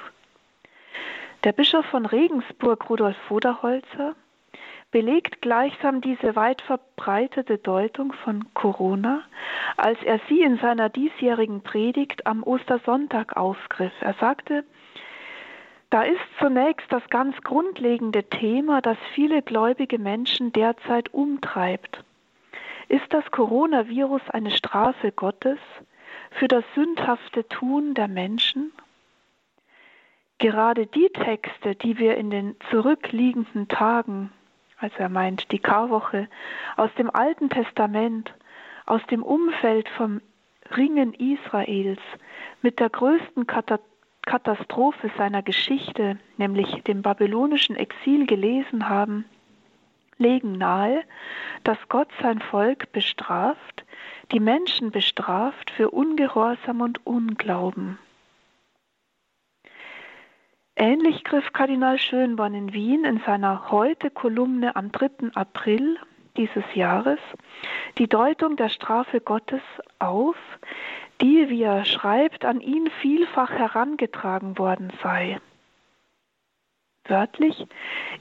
Der 1.44 1.52
Bischof 1.52 1.86
von 1.86 2.06
Regensburg, 2.06 2.90
Rudolf 2.90 3.18
Voderholzer, 3.28 4.16
belegt 4.92 5.42
gleichsam 5.42 6.02
diese 6.02 6.36
weit 6.36 6.62
verbreitete 6.62 7.58
Deutung 7.58 8.14
von 8.14 8.46
Corona, 8.54 9.24
als 9.78 10.02
er 10.04 10.20
sie 10.30 10.42
in 10.42 10.58
seiner 10.58 10.90
diesjährigen 10.90 11.62
Predigt 11.62 12.26
am 12.26 12.44
Ostersonntag 12.44 13.36
aufgriff. 13.36 13.94
Er 14.00 14.14
sagte, 14.14 14.64
da 15.90 16.04
ist 16.04 16.22
zunächst 16.40 16.92
das 16.92 17.04
ganz 17.10 17.36
grundlegende 17.42 18.24
Thema, 18.24 18.82
das 18.82 18.98
viele 19.14 19.42
gläubige 19.42 20.00
Menschen 20.00 20.52
derzeit 20.52 21.14
umtreibt. 21.14 22.04
Ist 22.88 23.06
das 23.10 23.30
Coronavirus 23.32 24.22
eine 24.30 24.52
Strafe 24.52 25.12
Gottes 25.12 25.60
für 26.32 26.48
das 26.48 26.64
sündhafte 26.76 27.48
Tun 27.48 27.94
der 27.94 28.08
Menschen? 28.08 28.72
Gerade 30.38 30.86
die 30.86 31.10
Texte, 31.10 31.76
die 31.76 31.98
wir 31.98 32.18
in 32.18 32.30
den 32.30 32.56
zurückliegenden 32.70 33.68
Tagen, 33.68 34.32
also 34.78 34.96
er 34.98 35.10
meint 35.10 35.52
die 35.52 35.60
Karwoche, 35.60 36.28
aus 36.76 36.90
dem 36.98 37.10
Alten 37.10 37.50
Testament, 37.50 38.34
aus 38.86 39.02
dem 39.10 39.24
Umfeld 39.24 39.88
vom 39.90 40.22
Ringen 40.76 41.14
Israels 41.14 42.02
mit 42.62 42.80
der 42.80 42.90
größten 42.90 43.48
Katastrophe 43.48 45.12
seiner 45.18 45.42
Geschichte, 45.42 46.20
nämlich 46.38 46.84
dem 46.84 47.02
babylonischen 47.02 47.76
Exil 47.76 48.26
gelesen 48.26 48.90
haben, 48.90 49.26
legen 50.18 50.58
nahe, 50.58 51.04
dass 51.64 51.78
Gott 51.90 52.10
sein 52.22 52.40
Volk 52.40 52.92
bestraft, 52.92 53.86
die 54.32 54.40
Menschen 54.40 54.92
bestraft 54.92 55.72
für 55.72 55.92
Ungehorsam 55.92 56.82
und 56.82 57.06
Unglauben. 57.06 57.98
Ähnlich 60.78 61.24
griff 61.24 61.54
Kardinal 61.54 62.00
Schönborn 62.00 62.54
in 62.54 62.74
Wien 62.74 63.06
in 63.06 63.22
seiner 63.26 63.72
Heute-Kolumne 63.72 64.76
am 64.76 64.92
3. 64.92 65.32
April 65.34 65.98
dieses 66.36 66.66
Jahres 66.74 67.20
die 67.98 68.08
Deutung 68.08 68.58
der 68.58 68.68
Strafe 68.68 69.22
Gottes 69.22 69.62
auf, 70.00 70.36
die, 71.22 71.50
wie 71.50 71.64
er 71.64 71.86
schreibt, 71.86 72.44
an 72.44 72.60
ihn 72.60 72.90
vielfach 73.02 73.52
herangetragen 73.52 74.58
worden 74.58 74.92
sei. 75.02 75.40
Wörtlich, 77.08 77.68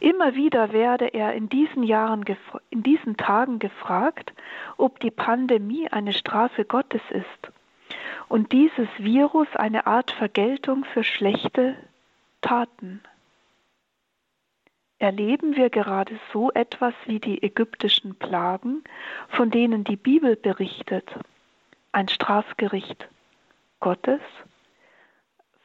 immer 0.00 0.34
wieder 0.34 0.72
werde 0.72 1.06
er 1.06 1.32
in 1.32 1.48
diesen 1.48 1.82
Jahren, 1.84 2.24
in 2.68 2.82
diesen 2.82 3.16
Tagen 3.16 3.58
gefragt, 3.58 4.34
ob 4.76 5.00
die 5.00 5.10
Pandemie 5.10 5.88
eine 5.88 6.12
Strafe 6.12 6.66
Gottes 6.66 7.00
ist 7.10 7.52
und 8.28 8.52
dieses 8.52 8.88
Virus 8.98 9.48
eine 9.54 9.86
Art 9.86 10.10
Vergeltung 10.10 10.84
für 10.84 11.02
schlechte 11.02 11.76
Taten. 12.42 13.02
Erleben 14.98 15.56
wir 15.56 15.70
gerade 15.70 16.18
so 16.32 16.50
etwas 16.52 16.94
wie 17.06 17.20
die 17.20 17.42
ägyptischen 17.42 18.16
Plagen, 18.16 18.84
von 19.28 19.50
denen 19.50 19.84
die 19.84 19.96
Bibel 19.96 20.36
berichtet, 20.36 21.10
ein 21.92 22.08
Strafgericht 22.08 23.08
Gottes? 23.80 24.20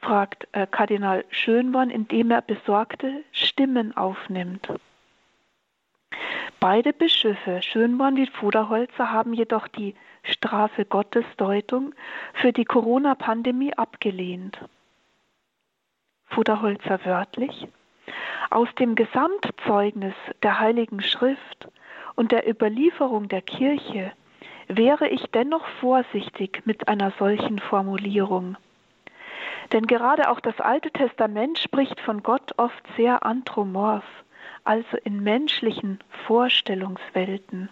Fragt 0.00 0.48
äh, 0.52 0.66
Kardinal 0.66 1.24
Schönborn, 1.30 1.90
indem 1.90 2.30
er 2.30 2.42
besorgte 2.42 3.24
Stimmen 3.32 3.96
aufnimmt. 3.96 4.68
Beide 6.58 6.92
Bischöfe, 6.92 7.62
Schönborn 7.62 8.16
wie 8.16 8.26
Voderholzer, 8.26 9.12
haben 9.12 9.32
jedoch 9.32 9.68
die 9.68 9.94
Strafe 10.22 10.84
Gottes 10.84 11.24
Deutung 11.36 11.94
für 12.34 12.52
die 12.52 12.64
Corona-Pandemie 12.64 13.74
abgelehnt. 13.74 14.58
Voderholzer 16.26 17.04
wörtlich, 17.04 17.66
aus 18.50 18.68
dem 18.78 18.94
Gesamtzeugnis 18.94 20.14
der 20.42 20.60
Heiligen 20.60 21.00
Schrift 21.00 21.68
und 22.14 22.32
der 22.32 22.48
Überlieferung 22.48 23.28
der 23.28 23.42
Kirche 23.42 24.12
wäre 24.68 25.08
ich 25.08 25.22
dennoch 25.32 25.66
vorsichtig 25.80 26.62
mit 26.64 26.88
einer 26.88 27.12
solchen 27.18 27.58
Formulierung. 27.58 28.56
Denn 29.72 29.86
gerade 29.86 30.30
auch 30.30 30.40
das 30.40 30.60
Alte 30.60 30.90
Testament 30.90 31.58
spricht 31.58 32.00
von 32.00 32.22
Gott 32.22 32.58
oft 32.58 32.82
sehr 32.96 33.24
anthropomorph, 33.24 34.24
also 34.64 34.96
in 35.04 35.22
menschlichen 35.22 36.02
Vorstellungswelten. 36.26 37.68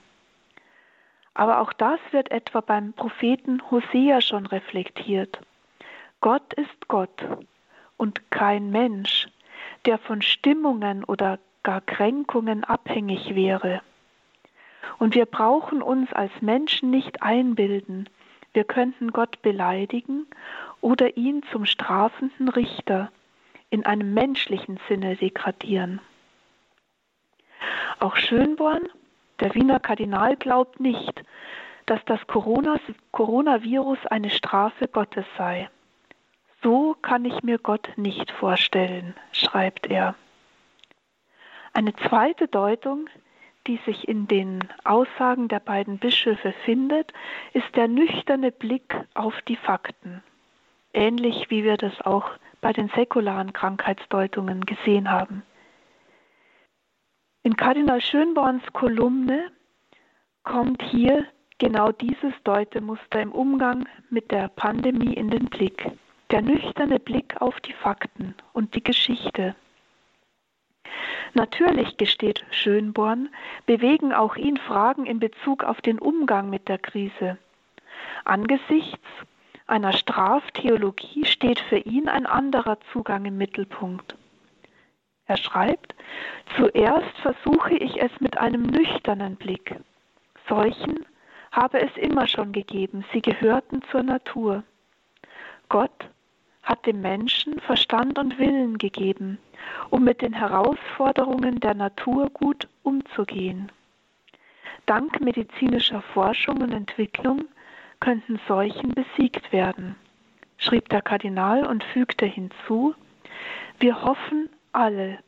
Aber 1.35 1.61
auch 1.61 1.73
das 1.73 2.01
wird 2.11 2.31
etwa 2.31 2.61
beim 2.61 2.93
Propheten 2.93 3.63
Hosea 3.71 4.21
schon 4.21 4.47
reflektiert. 4.47 5.41
Gott 6.21 6.53
ist 6.55 6.89
Gott 6.89 7.25
und 7.97 8.31
kein 8.31 8.71
Mensch, 8.71 9.29
der 9.85 9.99
von 9.99 10.23
Stimmungen 10.23 11.05
oder 11.05 11.39
gar 11.63 11.81
Kränkungen 11.81 12.65
abhängig 12.65 13.35
wäre. 13.35 13.83
Und 14.99 15.15
wir 15.15 15.27
brauchen 15.27 15.83
uns 15.83 16.13
als 16.13 16.33
Menschen 16.41 16.91
nicht 16.91 17.23
einbilden, 17.23 18.09
wir 18.55 18.65
könnten 18.65 19.13
Gott 19.13 19.43
beleidigen 19.43 20.27
oder 20.81 21.17
ihn 21.17 21.43
zum 21.51 21.67
strafenden 21.67 22.49
Richter 22.49 23.11
in 23.71 23.85
einem 23.85 24.15
menschlichen 24.15 24.79
Sinne 24.89 25.17
degradieren. 25.17 26.01
Auch 28.01 28.17
Schönborn, 28.17 28.89
der 29.41 29.55
Wiener 29.55 29.81
Kardinal, 29.81 30.37
glaubt 30.37 30.81
nicht, 30.81 31.23
dass 31.87 32.01
das 32.05 32.21
Coronavirus 32.27 34.07
eine 34.07 34.31
Strafe 34.31 34.89
Gottes 34.89 35.25
sei. 35.37 35.69
So 36.63 36.97
kann 37.03 37.25
ich 37.25 37.43
mir 37.43 37.59
Gott 37.59 37.91
nicht 37.97 38.31
vorstellen, 38.31 39.15
schreibt 39.33 39.87
er. 39.87 40.15
Eine 41.73 41.95
zweite 41.95 42.49
Deutung, 42.49 43.09
die 43.67 43.79
sich 43.87 44.09
in 44.09 44.27
den 44.27 44.65
Aussagen 44.85 45.49
der 45.49 45.61
beiden 45.61 45.99
Bischöfe 45.99 46.53
findet, 46.65 47.13
ist 47.53 47.77
der 47.77 47.87
nüchterne 47.87 48.51
Blick 48.51 48.97
auf 49.15 49.41
die 49.43 49.57
Fakten. 49.57 50.23
Ähnlich 50.99 51.49
wie 51.49 51.63
wir 51.63 51.77
das 51.77 51.93
auch 52.01 52.29
bei 52.61 52.73
den 52.73 52.89
säkularen 52.89 53.53
Krankheitsdeutungen 53.53 54.67
gesehen 54.67 55.09
haben. 55.09 55.45
In 57.45 57.55
Kardinal 57.57 58.01
Schönborns 58.01 58.65
Kolumne 58.73 59.53
kommt 60.43 60.83
hier 60.83 61.25
genau 61.59 61.93
dieses 61.93 62.33
Deutemuster 62.43 63.21
im 63.23 63.31
Umgang 63.31 63.89
mit 64.11 64.33
der 64.33 64.49
Pandemie 64.49 65.15
in 65.15 65.31
den 65.31 65.45
Blick. 65.45 65.89
Der 66.33 66.43
nüchterne 66.43 66.99
Blick 66.99 67.41
auf 67.41 67.61
die 67.61 67.75
Fakten 67.75 68.35
und 68.53 68.75
die 68.75 68.83
Geschichte. 68.83 69.55
Natürlich, 71.33 71.97
gesteht 71.97 72.45
Schönborn, 72.51 73.29
bewegen 73.67 74.13
auch 74.13 74.35
ihn 74.35 74.57
Fragen 74.57 75.07
in 75.07 75.21
Bezug 75.21 75.63
auf 75.63 75.81
den 75.81 76.01
Umgang 76.01 76.51
mit 76.51 76.67
der 76.67 76.79
Krise. 76.79 77.39
Angesichts 78.25 79.07
einer 79.69 79.93
Straftheologie 79.93 81.25
steht 81.25 81.61
für 81.61 81.79
ihn 81.79 82.09
ein 82.09 82.27
anderer 82.27 82.79
Zugang 82.93 83.27
im 83.27 83.37
Mittelpunkt. 83.37 84.17
Er 85.27 85.37
schreibt, 85.37 85.95
zuerst 86.57 87.17
versuche 87.19 87.75
ich 87.75 88.01
es 88.01 88.11
mit 88.21 88.39
einem 88.39 88.63
nüchternen 88.63 89.37
Blick. 89.37 89.77
Solchen 90.49 91.05
habe 91.53 91.81
es 91.81 91.95
immer 91.97 92.27
schon 92.27 92.53
gegeben, 92.53 93.05
sie 93.13 93.21
gehörten 93.21 93.83
zur 93.91 94.03
Natur. 94.03 94.63
Gott 95.69 96.09
hat 96.63 96.87
dem 96.87 97.03
Menschen 97.03 97.61
Verstand 97.61 98.19
und 98.19 98.39
Willen 98.39 98.79
gegeben, 98.79 99.39
um 99.91 100.03
mit 100.03 100.23
den 100.23 100.33
Herausforderungen 100.33 101.61
der 101.61 101.75
Natur 101.75 102.31
gut 102.31 102.69
umzugehen. 102.83 103.71
Dank 104.87 105.21
medizinischer 105.21 106.01
Forschung 106.01 106.63
und 106.63 106.73
Entwicklung 106.73 107.45
könnten 108.01 108.41
Seuchen 108.47 108.93
besiegt 108.95 109.53
werden, 109.53 109.97
schrieb 110.57 110.89
der 110.89 111.03
Kardinal 111.03 111.67
und 111.67 111.85
fügte 111.85 112.27
hinzu, 112.27 112.95
wir 113.81 114.03
hoffen 114.03 114.49
alle, 114.73 115.19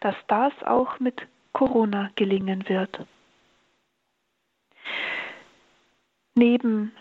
dass 0.00 0.16
das 0.26 0.52
auch 0.64 0.98
mit 0.98 1.26
Corona 1.52 2.10
gelingen 2.16 2.68
wird. 2.68 3.06
Neben 6.34 6.92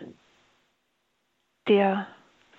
der 1.68 2.08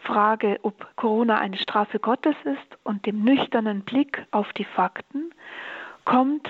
Frage, 0.03 0.59
ob 0.63 0.97
Corona 0.97 1.39
eine 1.39 1.59
Strafe 1.59 1.99
Gottes 1.99 2.35
ist 2.45 2.79
und 2.83 3.07
dem 3.07 3.23
nüchternen 3.23 3.83
Blick 3.83 4.27
auf 4.31 4.53
die 4.55 4.65
Fakten, 4.65 5.33
kommt 6.05 6.49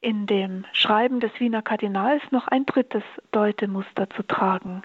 in 0.00 0.26
dem 0.26 0.64
Schreiben 0.72 1.20
des 1.20 1.32
Wiener 1.40 1.62
Kardinals 1.62 2.22
noch 2.30 2.48
ein 2.48 2.66
drittes 2.66 3.02
Deutemuster 3.32 4.08
zu 4.10 4.22
tragen. 4.22 4.82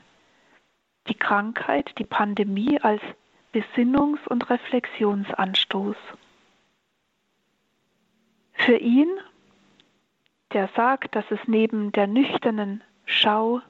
Die 1.07 1.15
Krankheit, 1.15 1.93
die 1.97 2.05
Pandemie 2.05 2.79
als 2.81 3.01
Besinnungs- 3.53 4.27
und 4.27 4.49
Reflexionsanstoß. 4.49 5.97
Für 8.53 8.77
ihn, 8.77 9.09
der 10.53 10.69
sagt, 10.75 11.15
dass 11.15 11.25
es 11.29 11.39
neben 11.47 11.91
der 11.91 12.07
nüchternen 12.07 12.83
Schau 13.05 13.61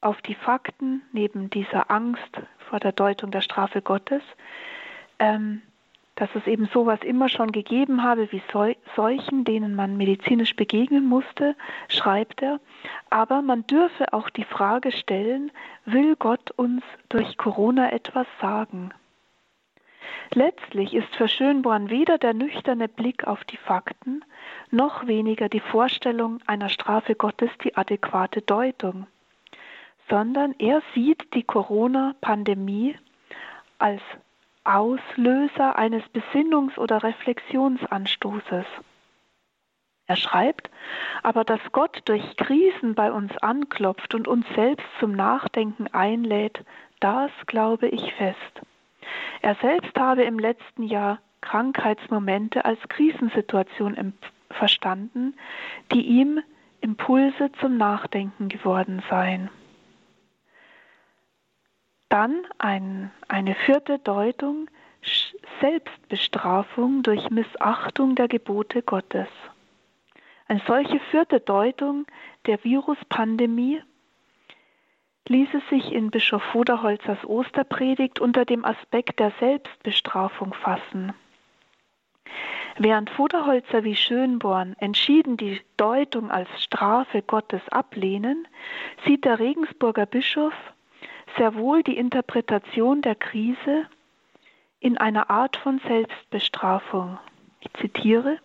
auf 0.00 0.20
die 0.22 0.34
Fakten, 0.34 1.02
neben 1.12 1.50
dieser 1.50 1.90
Angst 1.90 2.40
vor 2.68 2.78
der 2.78 2.92
Deutung 2.92 3.30
der 3.30 3.40
Strafe 3.40 3.82
Gottes, 3.82 4.22
ähm, 5.18 5.62
dass 6.16 6.28
es 6.34 6.46
eben 6.46 6.66
sowas 6.66 7.00
immer 7.02 7.28
schon 7.28 7.50
gegeben 7.50 8.02
habe 8.02 8.30
wie 8.30 8.42
Seuchen, 8.94 9.44
denen 9.44 9.74
man 9.74 9.96
medizinisch 9.96 10.54
begegnen 10.54 11.06
musste, 11.06 11.56
schreibt 11.88 12.42
er. 12.42 12.60
Aber 13.10 13.42
man 13.42 13.66
dürfe 13.66 14.12
auch 14.12 14.30
die 14.30 14.44
Frage 14.44 14.92
stellen, 14.92 15.50
will 15.84 16.14
Gott 16.16 16.52
uns 16.52 16.82
durch 17.08 17.36
Corona 17.36 17.92
etwas 17.92 18.26
sagen? 18.40 18.92
Letztlich 20.32 20.94
ist 20.94 21.14
für 21.16 21.28
Schönborn 21.28 21.90
weder 21.90 22.18
der 22.18 22.34
nüchterne 22.34 22.88
Blick 22.88 23.26
auf 23.26 23.44
die 23.44 23.56
Fakten, 23.56 24.24
noch 24.70 25.06
weniger 25.06 25.48
die 25.48 25.60
Vorstellung 25.60 26.40
einer 26.46 26.68
Strafe 26.68 27.14
Gottes 27.14 27.50
die 27.62 27.76
adäquate 27.76 28.42
Deutung, 28.42 29.06
sondern 30.08 30.54
er 30.58 30.82
sieht 30.94 31.34
die 31.34 31.42
Corona-Pandemie 31.42 32.96
als 33.78 34.02
Auslöser 34.64 35.76
eines 35.76 36.02
Besinnungs- 36.12 36.78
oder 36.78 37.02
Reflexionsanstoßes. 37.02 38.66
Er 40.06 40.16
schreibt, 40.16 40.70
aber 41.22 41.44
dass 41.44 41.60
Gott 41.72 42.02
durch 42.04 42.36
Krisen 42.36 42.94
bei 42.94 43.10
uns 43.10 43.36
anklopft 43.38 44.14
und 44.14 44.28
uns 44.28 44.46
selbst 44.54 44.86
zum 45.00 45.12
Nachdenken 45.12 45.86
einlädt, 45.88 46.62
das 47.00 47.30
glaube 47.46 47.88
ich 47.88 48.12
fest. 48.14 48.62
Er 49.40 49.54
selbst 49.56 49.98
habe 49.98 50.22
im 50.22 50.38
letzten 50.38 50.82
Jahr 50.82 51.20
Krankheitsmomente 51.40 52.64
als 52.64 52.80
Krisensituation 52.88 54.14
verstanden, 54.50 55.34
die 55.92 56.02
ihm 56.02 56.40
Impulse 56.80 57.50
zum 57.60 57.76
Nachdenken 57.76 58.48
geworden 58.48 59.02
seien. 59.08 59.50
Dann 62.14 62.46
ein, 62.58 63.10
eine 63.26 63.56
vierte 63.56 63.98
Deutung, 63.98 64.70
Selbstbestrafung 65.60 67.02
durch 67.02 67.28
Missachtung 67.30 68.14
der 68.14 68.28
Gebote 68.28 68.82
Gottes. 68.82 69.26
Eine 70.46 70.62
solche 70.64 71.00
vierte 71.10 71.40
Deutung 71.40 72.06
der 72.46 72.62
Viruspandemie 72.62 73.82
ließe 75.26 75.60
sich 75.70 75.90
in 75.90 76.12
Bischof 76.12 76.44
Voderholzers 76.52 77.24
Osterpredigt 77.24 78.20
unter 78.20 78.44
dem 78.44 78.64
Aspekt 78.64 79.18
der 79.18 79.32
Selbstbestrafung 79.40 80.54
fassen. 80.54 81.14
Während 82.78 83.10
Voderholzer 83.10 83.82
wie 83.82 83.96
Schönborn 83.96 84.76
entschieden 84.78 85.36
die 85.36 85.60
Deutung 85.76 86.30
als 86.30 86.48
Strafe 86.62 87.22
Gottes 87.22 87.68
ablehnen, 87.70 88.46
sieht 89.04 89.24
der 89.24 89.40
Regensburger 89.40 90.06
Bischof 90.06 90.54
sehr 91.36 91.54
wohl 91.54 91.82
die 91.82 91.96
Interpretation 91.96 93.02
der 93.02 93.14
Krise 93.14 93.86
in 94.80 94.98
einer 94.98 95.30
Art 95.30 95.56
von 95.56 95.80
Selbstbestrafung. 95.86 97.18
Ich 97.60 97.72
zitiere, 97.80 98.38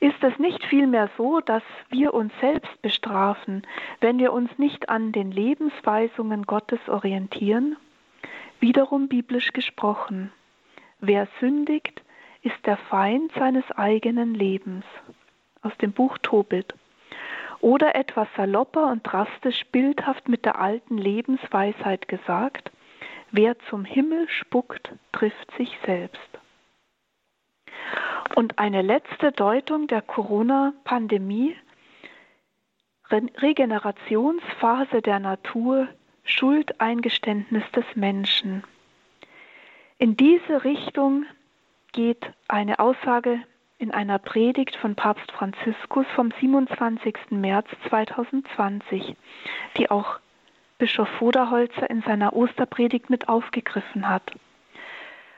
ist 0.00 0.22
es 0.22 0.38
nicht 0.38 0.64
vielmehr 0.64 1.10
so, 1.16 1.40
dass 1.40 1.62
wir 1.90 2.14
uns 2.14 2.32
selbst 2.40 2.80
bestrafen, 2.82 3.66
wenn 4.00 4.18
wir 4.18 4.32
uns 4.32 4.50
nicht 4.58 4.88
an 4.88 5.12
den 5.12 5.30
Lebensweisungen 5.30 6.44
Gottes 6.44 6.80
orientieren? 6.88 7.76
Wiederum 8.60 9.08
biblisch 9.08 9.52
gesprochen, 9.52 10.32
wer 11.00 11.28
sündigt, 11.38 12.02
ist 12.42 12.56
der 12.64 12.78
Feind 12.78 13.30
seines 13.38 13.70
eigenen 13.72 14.34
Lebens. 14.34 14.84
Aus 15.62 15.76
dem 15.78 15.92
Buch 15.92 16.16
Tobit. 16.18 16.74
Oder 17.60 17.94
etwas 17.94 18.28
salopper 18.36 18.90
und 18.90 19.02
drastisch 19.02 19.66
bildhaft 19.70 20.28
mit 20.28 20.44
der 20.44 20.58
alten 20.58 20.96
Lebensweisheit 20.96 22.08
gesagt, 22.08 22.70
wer 23.30 23.58
zum 23.68 23.84
Himmel 23.84 24.28
spuckt, 24.28 24.92
trifft 25.12 25.50
sich 25.56 25.70
selbst. 25.84 26.20
Und 28.34 28.58
eine 28.58 28.82
letzte 28.82 29.32
Deutung 29.32 29.86
der 29.88 30.00
Corona-Pandemie, 30.02 31.56
Regenerationsphase 33.10 35.02
der 35.02 35.18
Natur, 35.18 35.88
Schuldeingeständnis 36.24 37.64
des 37.72 37.84
Menschen. 37.94 38.62
In 39.98 40.16
diese 40.16 40.64
Richtung 40.64 41.26
geht 41.92 42.32
eine 42.48 42.78
Aussage 42.78 43.40
in 43.80 43.92
einer 43.92 44.18
Predigt 44.18 44.76
von 44.76 44.94
Papst 44.94 45.32
Franziskus 45.32 46.04
vom 46.14 46.30
27. 46.38 47.14
März 47.30 47.66
2020, 47.88 49.16
die 49.78 49.90
auch 49.90 50.20
Bischof 50.76 51.08
Voderholzer 51.18 51.88
in 51.88 52.02
seiner 52.02 52.34
Osterpredigt 52.34 53.08
mit 53.08 53.30
aufgegriffen 53.30 54.06
hat. 54.06 54.32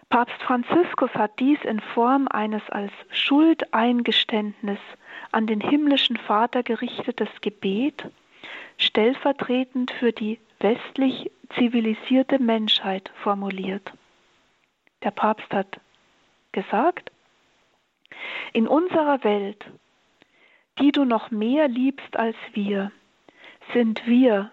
Papst 0.09 0.43
Franziskus 0.43 1.15
hat 1.15 1.39
dies 1.39 1.61
in 1.63 1.79
Form 1.79 2.27
eines 2.29 2.69
als 2.69 2.93
Schuldeingeständnis 3.11 4.81
an 5.31 5.47
den 5.47 5.61
himmlischen 5.61 6.17
Vater 6.17 6.65
gerichtetes 6.65 7.29
Gebet 7.43 8.11
stellvertretend 8.77 9.93
für 9.93 10.13
die 10.13 10.41
westlich 10.59 11.31
zivilisierte 11.55 12.41
Menschheit 12.41 13.13
formuliert. 13.23 13.93
Der 15.05 15.13
Papst 15.13 15.53
hat 15.53 15.79
gesagt, 16.51 17.12
in 18.53 18.67
unserer 18.67 19.23
Welt, 19.25 19.65
die 20.79 20.93
du 20.93 21.05
noch 21.05 21.31
mehr 21.31 21.69
liebst 21.69 22.17
als 22.17 22.37
wir, 22.53 22.93
sind 23.73 24.07
wir 24.07 24.51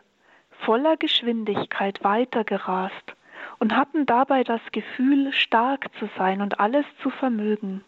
voller 0.61 0.97
Geschwindigkeit 0.97 2.03
weitergerast 2.03 3.15
und 3.59 3.75
hatten 3.75 4.05
dabei 4.05 4.43
das 4.43 4.61
Gefühl, 4.71 5.33
stark 5.33 5.87
zu 5.99 6.09
sein 6.17 6.41
und 6.41 6.59
alles 6.59 6.85
zu 7.01 7.09
vermögen. 7.09 7.83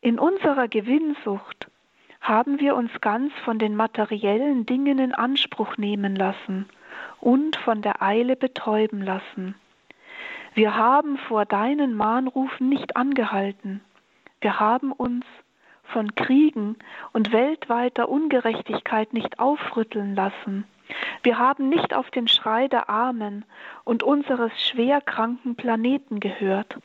In 0.00 0.18
unserer 0.18 0.68
Gewinnsucht 0.68 1.68
haben 2.20 2.60
wir 2.60 2.76
uns 2.76 2.90
ganz 3.00 3.32
von 3.44 3.58
den 3.58 3.74
materiellen 3.74 4.66
Dingen 4.66 4.98
in 4.98 5.14
Anspruch 5.14 5.76
nehmen 5.76 6.14
lassen 6.14 6.68
und 7.20 7.56
von 7.56 7.82
der 7.82 8.02
Eile 8.02 8.36
betäuben 8.36 9.02
lassen. 9.02 9.54
Wir 10.54 10.76
haben 10.76 11.18
vor 11.18 11.46
deinen 11.46 11.94
Mahnrufen 11.94 12.68
nicht 12.68 12.96
angehalten. 12.96 13.80
Wir 14.40 14.60
haben 14.60 14.92
uns 14.92 15.24
von 15.84 16.14
Kriegen 16.14 16.76
und 17.12 17.32
weltweiter 17.32 18.08
Ungerechtigkeit 18.08 19.12
nicht 19.12 19.38
aufrütteln 19.38 20.14
lassen. 20.14 20.64
Wir 21.22 21.38
haben 21.38 21.68
nicht 21.68 21.94
auf 21.94 22.10
den 22.10 22.28
Schrei 22.28 22.68
der 22.68 22.88
Armen 22.88 23.44
und 23.84 24.02
unseres 24.02 24.52
schwerkranken 24.60 25.56
Planeten 25.56 26.20
gehört. 26.20 26.78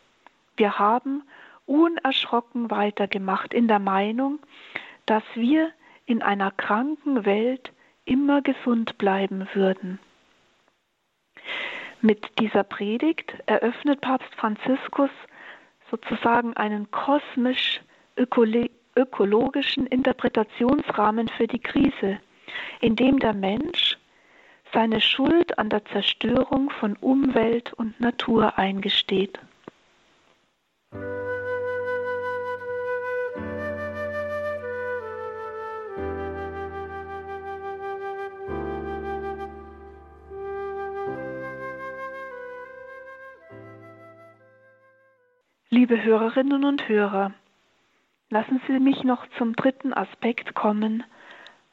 Wir 0.58 0.80
haben 0.80 1.24
unerschrocken 1.66 2.70
weitergemacht 2.70 3.54
in 3.54 3.68
der 3.68 3.80
Meinung, 3.80 4.40
dass 5.06 5.24
wir 5.36 5.72
in 6.06 6.22
einer 6.22 6.52
kranken 6.52 7.26
Welt 7.26 7.72
immer 8.06 8.42
gesund 8.42 8.98
bleiben 8.98 9.48
würden. 9.54 10.00
Mit 12.02 12.40
dieser 12.40 12.64
Predigt 12.64 13.34
eröffnet 13.46 14.02
Papst 14.02 14.36
Franziskus 14.36 15.10
sozusagen 15.94 16.58
einen 16.58 16.90
kosmisch 16.90 17.80
ökologischen 18.96 19.86
Interpretationsrahmen 19.86 21.28
für 21.28 21.46
die 21.46 21.60
Krise, 21.60 22.20
in 22.82 22.96
dem 22.96 23.20
der 23.20 23.34
Mensch 23.34 23.98
seine 24.74 25.02
Schuld 25.02 25.60
an 25.60 25.70
der 25.70 25.86
Zerstörung 25.86 26.72
von 26.80 26.96
Umwelt 26.96 27.74
und 27.74 28.00
Natur 28.00 28.58
eingesteht. 28.58 29.38
Liebe 45.74 46.04
Hörerinnen 46.04 46.66
und 46.66 46.88
Hörer, 46.88 47.32
lassen 48.30 48.62
Sie 48.68 48.78
mich 48.78 49.04
noch 49.04 49.26
zum 49.40 49.56
dritten 49.56 49.92
Aspekt 49.92 50.54
kommen, 50.54 51.04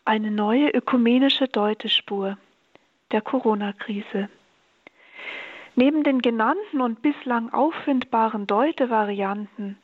eine 0.07 0.31
neue 0.31 0.71
ökumenische 0.71 1.49
Deutespur 1.49 2.39
der 3.13 3.21
Corona-Krise. 3.21 4.31
Neben 5.75 6.03
den 6.03 6.23
genannten 6.23 6.81
und 6.81 7.03
bislang 7.03 7.53
auffindbaren 7.53 8.47
Deutevarianten 8.47 9.77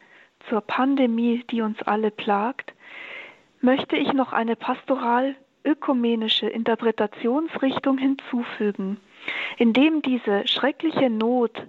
zur 0.49 0.63
Pandemie, 0.63 1.45
die 1.51 1.61
uns 1.61 1.83
alle 1.83 2.11
plagt, 2.11 2.73
möchte 3.61 3.97
ich 3.97 4.15
noch 4.15 4.33
eine 4.33 4.57
pastoral 4.57 5.37
ökumenische 5.63 6.49
Interpretationsrichtung 6.49 7.99
hinzufügen, 7.99 8.97
indem 9.59 10.01
diese 10.01 10.49
schreckliche 10.49 11.11
Not 11.11 11.67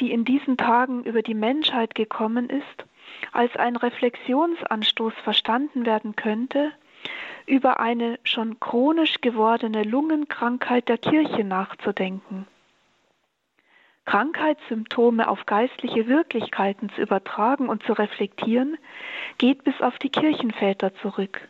die 0.00 0.12
in 0.12 0.24
diesen 0.24 0.56
Tagen 0.56 1.04
über 1.04 1.22
die 1.22 1.34
Menschheit 1.34 1.94
gekommen 1.94 2.48
ist, 2.50 2.84
als 3.32 3.54
ein 3.56 3.76
Reflexionsanstoß 3.76 5.14
verstanden 5.24 5.86
werden 5.86 6.16
könnte, 6.16 6.72
über 7.46 7.80
eine 7.80 8.18
schon 8.24 8.60
chronisch 8.60 9.20
gewordene 9.20 9.82
Lungenkrankheit 9.82 10.88
der 10.88 10.98
Kirche 10.98 11.44
nachzudenken. 11.44 12.46
Krankheitssymptome 14.04 15.28
auf 15.28 15.44
geistliche 15.44 16.06
Wirklichkeiten 16.06 16.88
zu 16.90 17.02
übertragen 17.02 17.68
und 17.68 17.82
zu 17.82 17.92
reflektieren, 17.92 18.78
geht 19.36 19.64
bis 19.64 19.80
auf 19.82 19.98
die 19.98 20.08
Kirchenväter 20.08 20.94
zurück. 20.96 21.46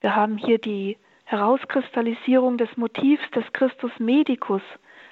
Wir 0.00 0.14
haben 0.14 0.36
hier 0.36 0.58
die 0.58 0.98
Herauskristallisierung 1.24 2.58
des 2.58 2.76
Motivs 2.76 3.22
des 3.30 3.44
Christus 3.52 3.92
Medicus 3.98 4.62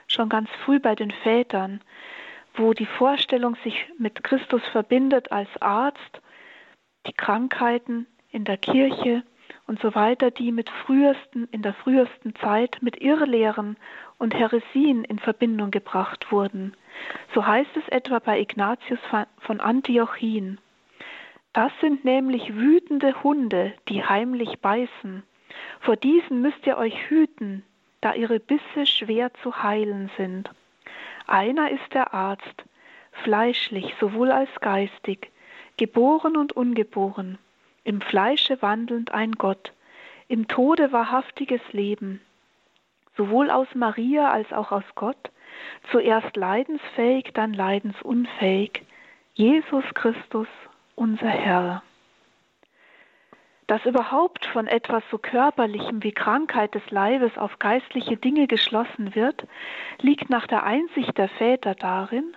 schon 0.06 0.28
ganz 0.28 0.48
früh 0.64 0.78
bei 0.78 0.94
den 0.94 1.10
Vätern, 1.10 1.80
wo 2.54 2.72
die 2.72 2.86
Vorstellung 2.86 3.56
sich 3.64 3.86
mit 3.98 4.22
Christus 4.24 4.62
verbindet 4.72 5.32
als 5.32 5.48
Arzt, 5.60 6.20
die 7.06 7.12
Krankheiten 7.12 8.06
in 8.30 8.44
der 8.44 8.56
Kirche 8.56 9.22
und 9.66 9.80
so 9.80 9.94
weiter, 9.94 10.30
die 10.30 10.52
mit 10.52 10.70
frühesten, 10.70 11.48
in 11.50 11.62
der 11.62 11.74
frühesten 11.74 12.34
Zeit 12.36 12.78
mit 12.80 13.00
Irrlehren 13.00 13.76
und 14.18 14.34
Heresien 14.34 15.04
in 15.04 15.18
Verbindung 15.18 15.70
gebracht 15.70 16.30
wurden. 16.30 16.74
So 17.34 17.46
heißt 17.46 17.76
es 17.76 17.88
etwa 17.88 18.18
bei 18.18 18.40
Ignatius 18.40 19.00
von 19.38 19.60
Antiochien. 19.60 20.58
Das 21.52 21.72
sind 21.80 22.04
nämlich 22.04 22.54
wütende 22.54 23.22
Hunde, 23.22 23.72
die 23.88 24.04
heimlich 24.04 24.60
beißen. 24.60 25.22
Vor 25.80 25.96
diesen 25.96 26.42
müsst 26.42 26.66
ihr 26.66 26.76
euch 26.76 27.08
hüten, 27.08 27.64
da 28.00 28.14
ihre 28.14 28.40
Bisse 28.40 28.86
schwer 28.86 29.32
zu 29.42 29.62
heilen 29.62 30.10
sind. 30.16 30.50
Einer 31.26 31.70
ist 31.70 31.92
der 31.94 32.14
Arzt, 32.14 32.64
fleischlich 33.24 33.94
sowohl 33.98 34.30
als 34.30 34.50
geistig, 34.60 35.30
geboren 35.76 36.36
und 36.36 36.52
ungeboren, 36.52 37.38
im 37.84 38.00
Fleische 38.00 38.60
wandelnd 38.62 39.12
ein 39.12 39.32
Gott, 39.32 39.72
im 40.28 40.48
Tode 40.48 40.92
wahrhaftiges 40.92 41.60
Leben, 41.72 42.20
sowohl 43.16 43.50
aus 43.50 43.68
Maria 43.74 44.30
als 44.30 44.52
auch 44.52 44.72
aus 44.72 44.84
Gott, 44.94 45.30
zuerst 45.90 46.36
leidensfähig, 46.36 47.30
dann 47.34 47.52
leidensunfähig, 47.52 48.82
Jesus 49.34 49.84
Christus, 49.94 50.48
unser 50.94 51.28
Herr. 51.28 51.82
Dass 53.68 53.84
überhaupt 53.84 54.46
von 54.46 54.68
etwas 54.68 55.02
so 55.10 55.18
Körperlichem 55.18 56.04
wie 56.04 56.12
Krankheit 56.12 56.76
des 56.76 56.88
Leibes 56.90 57.36
auf 57.36 57.58
geistliche 57.58 58.16
Dinge 58.16 58.46
geschlossen 58.46 59.16
wird, 59.16 59.44
liegt 60.00 60.30
nach 60.30 60.46
der 60.46 60.62
Einsicht 60.62 61.18
der 61.18 61.28
Väter 61.28 61.74
darin, 61.74 62.36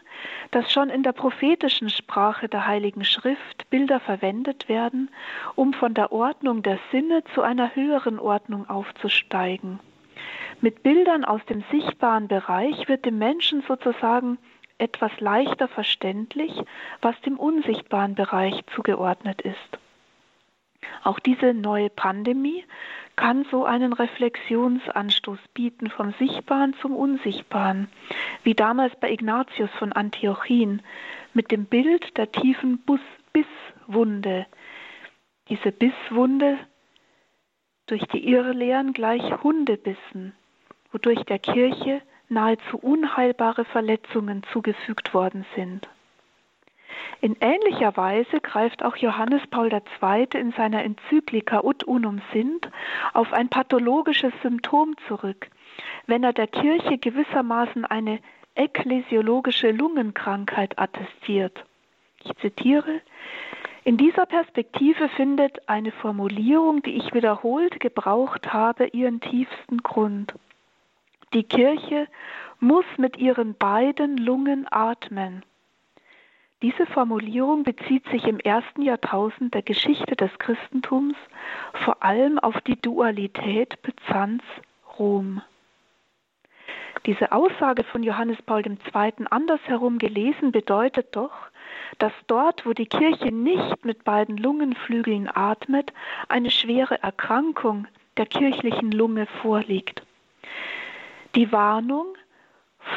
dass 0.50 0.72
schon 0.72 0.90
in 0.90 1.04
der 1.04 1.12
prophetischen 1.12 1.92
Sprache 1.92 2.50
der 2.50 2.66
Heiligen 2.66 3.06
Schrift 3.06 3.70
Bilder 3.70 4.00
verwendet 4.00 4.68
werden, 4.70 5.12
um 5.54 5.74
von 5.74 5.94
der 5.94 6.12
Ordnung 6.12 6.64
der 6.64 6.80
Sinne 6.92 7.24
zu 7.36 7.44
einer 7.44 7.76
höheren 7.76 8.18
Ordnung 8.18 8.68
aufzusteigen. 8.68 9.80
Mit 10.62 10.82
Bildern 10.82 11.26
aus 11.26 11.46
dem 11.46 11.64
sichtbaren 11.70 12.28
Bereich 12.28 12.88
wird 12.88 13.06
dem 13.06 13.20
Menschen 13.20 13.62
sozusagen 13.68 14.40
etwas 14.80 15.12
leichter 15.20 15.68
verständlich, 15.68 16.52
was 17.02 17.20
dem 17.22 17.38
unsichtbaren 17.38 18.16
Bereich 18.16 18.64
zugeordnet 18.74 19.42
ist. 19.42 19.80
Auch 21.04 21.20
diese 21.20 21.54
neue 21.54 21.90
Pandemie 21.90 22.66
kann 23.16 23.46
so 23.52 23.66
einen 23.66 23.94
Reflexionsanstoß 23.94 25.40
bieten 25.54 25.90
vom 25.90 26.14
Sichtbaren 26.20 26.74
zum 26.82 26.96
Unsichtbaren, 26.96 27.90
wie 28.44 28.54
damals 28.54 28.96
bei 29.00 29.12
Ignatius 29.12 29.70
von 29.78 29.92
Antiochien 29.92 30.82
mit 31.34 31.52
dem 31.52 31.66
Bild 31.66 32.18
der 32.18 32.32
tiefen 32.32 32.80
Bus 32.80 33.02
Bisswunde. 33.34 34.46
Diese 35.50 35.72
Bisswunde 35.72 36.58
durch 37.88 38.04
die 38.08 38.28
Irrlehren 38.30 38.94
gleich 38.94 39.24
Hundebissen, 39.44 40.34
wodurch 40.92 41.24
der 41.26 41.40
Kirche 41.40 42.02
nahezu 42.30 42.78
unheilbare 42.78 43.66
Verletzungen 43.66 44.44
zugefügt 44.54 45.14
worden 45.14 45.46
sind. 45.56 45.90
In 47.22 47.36
ähnlicher 47.42 47.98
Weise 47.98 48.40
greift 48.40 48.84
auch 48.84 48.96
Johannes 48.96 49.42
Paul 49.48 49.72
II. 49.74 50.28
in 50.36 50.54
seiner 50.54 50.84
Enzyklika 50.84 51.62
Ut 51.64 51.84
unum 51.84 52.22
sint 52.32 52.70
auf 53.14 53.34
ein 53.34 53.50
pathologisches 53.50 54.32
Symptom 54.42 54.96
zurück, 55.08 55.50
wenn 56.08 56.24
er 56.24 56.32
der 56.32 56.48
Kirche 56.48 56.98
gewissermaßen 56.98 57.84
eine 57.84 58.20
ekklesiologische 58.56 59.72
Lungenkrankheit 59.72 60.80
attestiert. 60.80 61.66
Ich 62.24 62.36
zitiere, 62.38 63.02
in 63.84 63.98
dieser 63.98 64.26
Perspektive 64.26 65.10
findet 65.10 65.68
eine 65.68 65.92
Formulierung, 65.92 66.82
die 66.84 66.96
ich 66.96 67.14
wiederholt 67.14 67.80
gebraucht 67.80 68.54
habe, 68.54 68.88
ihren 68.88 69.20
tiefsten 69.20 69.80
Grund. 69.80 70.34
Die 71.34 71.44
Kirche 71.44 72.08
muss 72.60 72.86
mit 72.98 73.18
ihren 73.18 73.56
beiden 73.56 74.18
Lungen 74.18 74.68
atmen. 74.70 75.44
Diese 76.62 76.86
Formulierung 76.88 77.64
bezieht 77.64 78.06
sich 78.10 78.26
im 78.26 78.38
ersten 78.40 78.82
Jahrtausend 78.82 79.54
der 79.54 79.62
Geschichte 79.62 80.18
des 80.18 80.32
Christentums 80.40 81.16
vor 81.86 82.04
allem 82.04 82.38
auf 82.38 82.60
die 82.62 82.76
Dualität 82.76 83.82
Byzanz-Rom. 83.82 85.42
Diese 87.06 87.32
Aussage 87.32 87.86
von 87.86 88.04
Johannes 88.04 88.42
Paul 88.42 88.62
II. 88.66 89.26
andersherum 89.30 90.00
gelesen 90.00 90.52
bedeutet 90.52 91.16
doch, 91.16 91.32
dass 91.98 92.12
dort, 92.28 92.66
wo 92.66 92.74
die 92.74 92.88
Kirche 92.88 93.32
nicht 93.32 93.86
mit 93.86 94.04
beiden 94.04 94.36
Lungenflügeln 94.36 95.30
atmet, 95.34 95.94
eine 96.28 96.52
schwere 96.52 97.02
Erkrankung 97.02 97.88
der 98.18 98.26
kirchlichen 98.26 98.92
Lunge 98.92 99.28
vorliegt. 99.42 100.04
Die 101.36 101.54
Warnung 101.54 102.08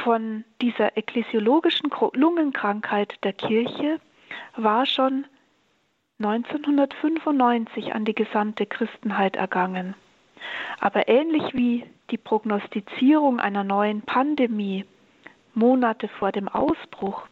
von 0.05 0.45
dieser 0.61 0.97
ekklesiologischen 0.97 1.91
Lungenkrankheit 2.15 3.23
der 3.25 3.33
Kirche 3.33 4.01
war 4.57 4.87
schon 4.87 5.27
1995 6.19 7.95
an 7.95 8.05
die 8.05 8.15
gesamte 8.15 8.67
Christenheit 8.67 9.37
ergangen. 9.37 9.95
Aber 10.81 11.09
ähnlich 11.09 11.55
wie 11.55 11.85
die 12.11 12.19
Prognostizierung 12.19 13.41
einer 13.41 13.65
neuen 13.65 14.03
Pandemie 14.03 14.85
Monate 15.55 16.09
vor 16.09 16.33
dem 16.33 16.49
Ausbruch 16.49 17.27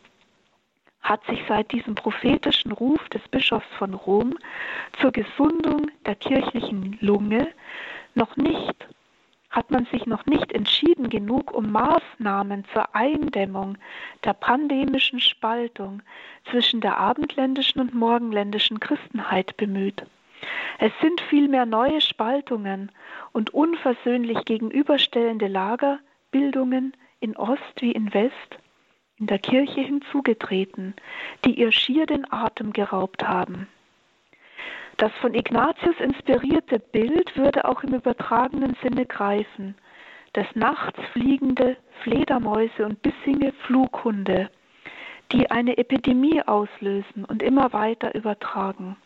hat 1.01 1.25
sich 1.27 1.41
seit 1.49 1.73
diesem 1.73 1.95
prophetischen 1.95 2.73
Ruf 2.73 3.09
des 3.09 3.27
Bischofs 3.29 3.67
von 3.79 3.95
Rom 3.95 4.37
zur 5.01 5.13
Gesundung 5.13 5.91
der 6.05 6.15
kirchlichen 6.15 6.99
Lunge 7.01 7.49
noch 8.15 8.37
nicht 8.37 8.89
hat 9.51 9.71
man 9.71 9.87
sich 9.87 10.07
noch 10.07 10.27
nicht 10.27 10.53
entschieden 10.53 11.09
genug, 11.09 11.53
um 11.53 11.73
Maßnahmen 11.73 12.65
zur 12.73 12.95
Eindämmung 12.95 13.77
der 14.25 14.33
pandemischen 14.33 15.21
Spaltung 15.21 16.03
zwischen 16.51 16.81
der 16.81 16.99
abendländischen 16.99 17.81
und 17.81 17.95
morgenländischen 17.95 18.81
Christenheit 18.81 19.57
bemüht. 19.57 20.07
Es 20.79 20.93
sind 21.03 21.21
vielmehr 21.23 21.67
neue 21.67 22.01
Spaltungen 22.01 22.91
und 23.33 23.53
unversöhnlich 23.53 24.45
gegenüberstellende 24.45 25.49
Lagerbildungen 25.49 26.97
in 27.19 27.37
Ost 27.37 27.61
wie 27.81 27.93
in 27.93 28.15
West 28.15 28.59
in 29.19 29.27
der 29.27 29.39
Kirche 29.39 29.83
hinzugetreten, 29.83 30.95
die 31.45 31.61
ihr 31.61 31.73
schier 31.73 32.07
den 32.07 32.33
Atem 32.33 32.73
geraubt 32.73 33.29
haben. 33.29 33.69
Das 35.01 35.13
von 35.23 35.33
Ignatius 35.33 35.99
inspirierte 35.99 36.79
Bild 36.79 37.35
würde 37.35 37.65
auch 37.65 37.83
im 37.83 37.95
übertragenen 37.95 38.77
Sinne 38.83 39.07
greifen. 39.07 39.75
Des 40.37 40.45
Nachts 40.55 41.01
fliegende 41.15 41.79
Fledermäuse 42.03 42.85
und 42.85 43.01
bissige 43.01 43.53
Flughunde, 43.65 44.51
die 45.33 45.51
eine 45.51 45.79
Epidemie 45.79 46.43
auslösen 46.43 47.25
und 47.25 47.43
immer 47.43 47.73
weiter 47.73 48.15
übertragen. 48.15 48.99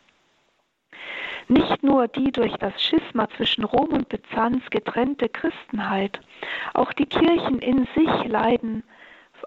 Nicht 1.46 1.84
nur 1.84 2.08
die 2.08 2.32
durch 2.32 2.54
das 2.54 2.82
Schisma 2.82 3.28
zwischen 3.36 3.62
Rom 3.62 3.90
und 3.90 4.08
Byzanz 4.08 4.68
getrennte 4.70 5.28
Christenheit, 5.28 6.20
auch 6.72 6.92
die 6.92 7.06
Kirchen 7.06 7.60
in 7.60 7.86
sich 7.94 8.24
leiden 8.24 8.82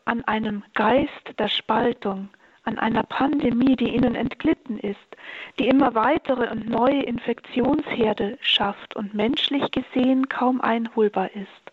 an 0.05 0.23
einem 0.23 0.63
Geist 0.75 1.38
der 1.38 1.49
Spaltung, 1.49 2.29
an 2.67 2.77
einer 2.77 3.03
Pandemie, 3.03 3.77
die 3.77 3.95
ihnen 3.95 4.13
entglitten 4.13 4.77
ist, 4.77 4.99
die 5.58 5.69
immer 5.69 5.95
weitere 5.95 6.51
und 6.51 6.69
neue 6.69 7.01
Infektionsherde 7.01 8.38
schafft 8.41 8.95
und 8.95 9.13
menschlich 9.13 9.71
gesehen 9.71 10.27
kaum 10.27 10.60
einholbar 10.60 11.32
ist. 11.34 11.71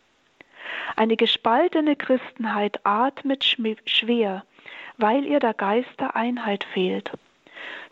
Eine 0.96 1.16
gespaltene 1.16 1.96
Christenheit 1.96 2.80
atmet 2.84 3.44
schwer, 3.44 4.44
weil 4.96 5.24
ihr 5.24 5.40
der 5.40 5.54
Geist 5.54 5.98
der 5.98 6.14
Einheit 6.14 6.64
fehlt. 6.72 7.10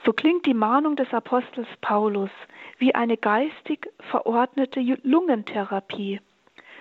So 0.05 0.13
klingt 0.13 0.47
die 0.47 0.55
Mahnung 0.55 0.95
des 0.95 1.13
Apostels 1.13 1.69
Paulus 1.81 2.31
wie 2.79 2.95
eine 2.95 3.17
geistig 3.17 3.89
verordnete 4.11 4.81
Lungentherapie. 5.03 6.21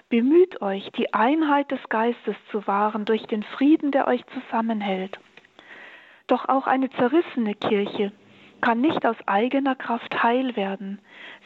Bemüht 0.10 0.62
euch, 0.62 0.92
die 0.92 1.14
Einheit 1.14 1.72
des 1.72 1.82
Geistes 1.90 2.36
zu 2.52 2.68
wahren 2.68 3.06
durch 3.06 3.26
den 3.26 3.44
Frieden, 3.44 3.92
der 3.92 4.08
euch 4.08 4.24
zusammenhält. 4.28 5.20
Doch 6.32 6.48
auch 6.48 6.66
eine 6.66 6.90
zerrissene 6.92 7.56
Kirche 7.56 8.14
kann 8.62 8.80
nicht 8.80 9.06
aus 9.06 9.18
eigener 9.26 9.76
Kraft 9.76 10.24
heil 10.24 10.56
werden. 10.56 11.00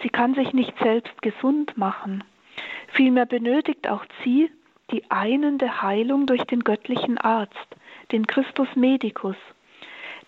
Sie 0.03 0.09
kann 0.09 0.35
sich 0.35 0.53
nicht 0.53 0.77
selbst 0.77 1.23
gesund 1.23 1.75
machen. 1.75 2.23
Vielmehr 2.89 3.25
benötigt 3.25 3.89
auch 3.89 4.05
sie 4.23 4.51
die 4.91 5.09
einende 5.09 5.81
Heilung 5.81 6.27
durch 6.27 6.43
den 6.43 6.63
göttlichen 6.63 7.17
Arzt, 7.17 7.65
den 8.11 8.27
Christus 8.27 8.67
Medicus, 8.75 9.37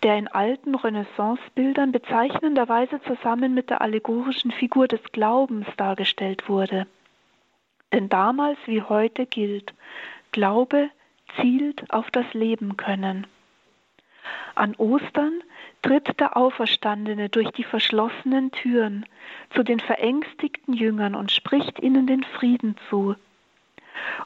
der 0.02 0.18
in 0.18 0.28
alten 0.28 0.74
Renaissancebildern 0.74 1.92
bezeichnenderweise 1.92 3.00
zusammen 3.04 3.54
mit 3.54 3.70
der 3.70 3.82
allegorischen 3.82 4.50
Figur 4.50 4.88
des 4.88 5.04
Glaubens 5.12 5.68
dargestellt 5.78 6.50
wurde. 6.50 6.88
Denn 7.94 8.10
damals 8.10 8.58
wie 8.66 8.82
heute 8.82 9.28
gilt, 9.28 9.76
Glaube 10.32 10.90
zielt 11.40 11.94
auf 11.94 12.10
das 12.10 12.34
Leben 12.34 12.76
können. 12.76 13.28
An 14.56 14.76
Ostern 14.76 15.44
tritt 15.82 16.20
der 16.20 16.36
Auferstandene 16.36 17.30
durch 17.30 17.52
die 17.52 17.64
verschlossenen 17.64 18.52
Türen 18.52 19.06
zu 19.54 19.64
den 19.64 19.80
verängstigten 19.80 20.74
Jüngern 20.74 21.16
und 21.16 21.32
spricht 21.32 21.80
ihnen 21.82 22.08
den 22.08 22.24
Frieden 22.24 22.76
zu. 22.90 23.16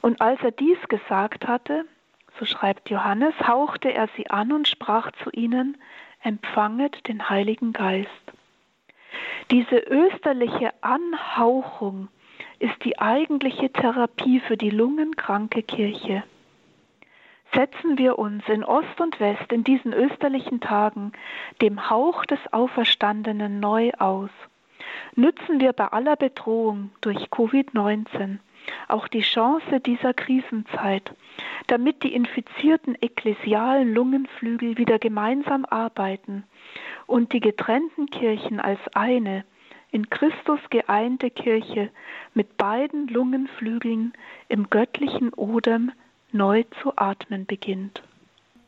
Und 0.02 0.22
als 0.22 0.42
er 0.42 0.52
dies 0.52 0.80
gesagt 0.88 1.48
hatte, 1.48 1.86
so 2.40 2.46
schreibt 2.46 2.90
Johannes, 2.90 3.34
hauchte 3.46 3.94
er 3.94 4.10
sie 4.16 4.30
an 4.30 4.52
und 4.52 4.68
sprach 4.68 5.12
zu 5.24 5.30
ihnen, 5.32 5.78
empfanget 6.24 7.08
den 7.08 7.30
Heiligen 7.30 7.74
Geist. 7.74 8.10
Diese 9.50 9.78
österliche 9.78 10.72
Anhauchung 10.82 12.08
ist 12.60 12.84
die 12.86 13.00
eigentliche 13.00 13.72
Therapie 13.72 14.40
für 14.40 14.56
die 14.56 14.70
lungenkranke 14.70 15.64
Kirche. 15.64 16.24
Setzen 17.54 17.98
wir 17.98 18.18
uns 18.18 18.48
in 18.48 18.64
Ost 18.64 19.02
und 19.02 19.20
West 19.20 19.52
in 19.52 19.64
diesen 19.64 19.94
österlichen 19.94 20.62
Tagen 20.62 21.12
dem 21.62 21.90
Hauch 21.90 22.26
des 22.26 22.40
Auferstandenen 22.52 23.60
neu 23.60 23.92
aus. 24.00 24.30
Nützen 25.16 25.60
wir 25.60 25.74
bei 25.74 25.88
aller 25.88 26.16
Bedrohung 26.16 26.92
durch 27.02 27.26
Covid-19 27.26 28.40
auch 28.88 29.08
die 29.08 29.22
Chance 29.22 29.80
dieser 29.80 30.14
Krisenzeit, 30.14 31.14
damit 31.68 32.04
die 32.04 32.14
infizierten 32.14 32.96
ekklesialen 33.02 33.94
Lungenflügel 33.94 34.78
wieder 34.78 35.00
gemeinsam 35.00 35.66
arbeiten 35.66 36.44
und 37.08 37.34
die 37.34 37.40
getrennten 37.40 38.06
Kirchen 38.08 38.60
als 38.60 38.80
eine, 38.94 39.44
in 39.92 40.10
Christus 40.10 40.60
geeinte 40.70 41.30
Kirche 41.30 41.90
mit 42.34 42.56
beiden 42.56 43.08
Lungenflügeln 43.08 44.14
im 44.48 44.70
göttlichen 44.70 45.34
Odem 45.34 45.92
neu 46.32 46.64
zu 46.82 46.98
atmen 46.98 47.46
beginnt. 47.46 48.02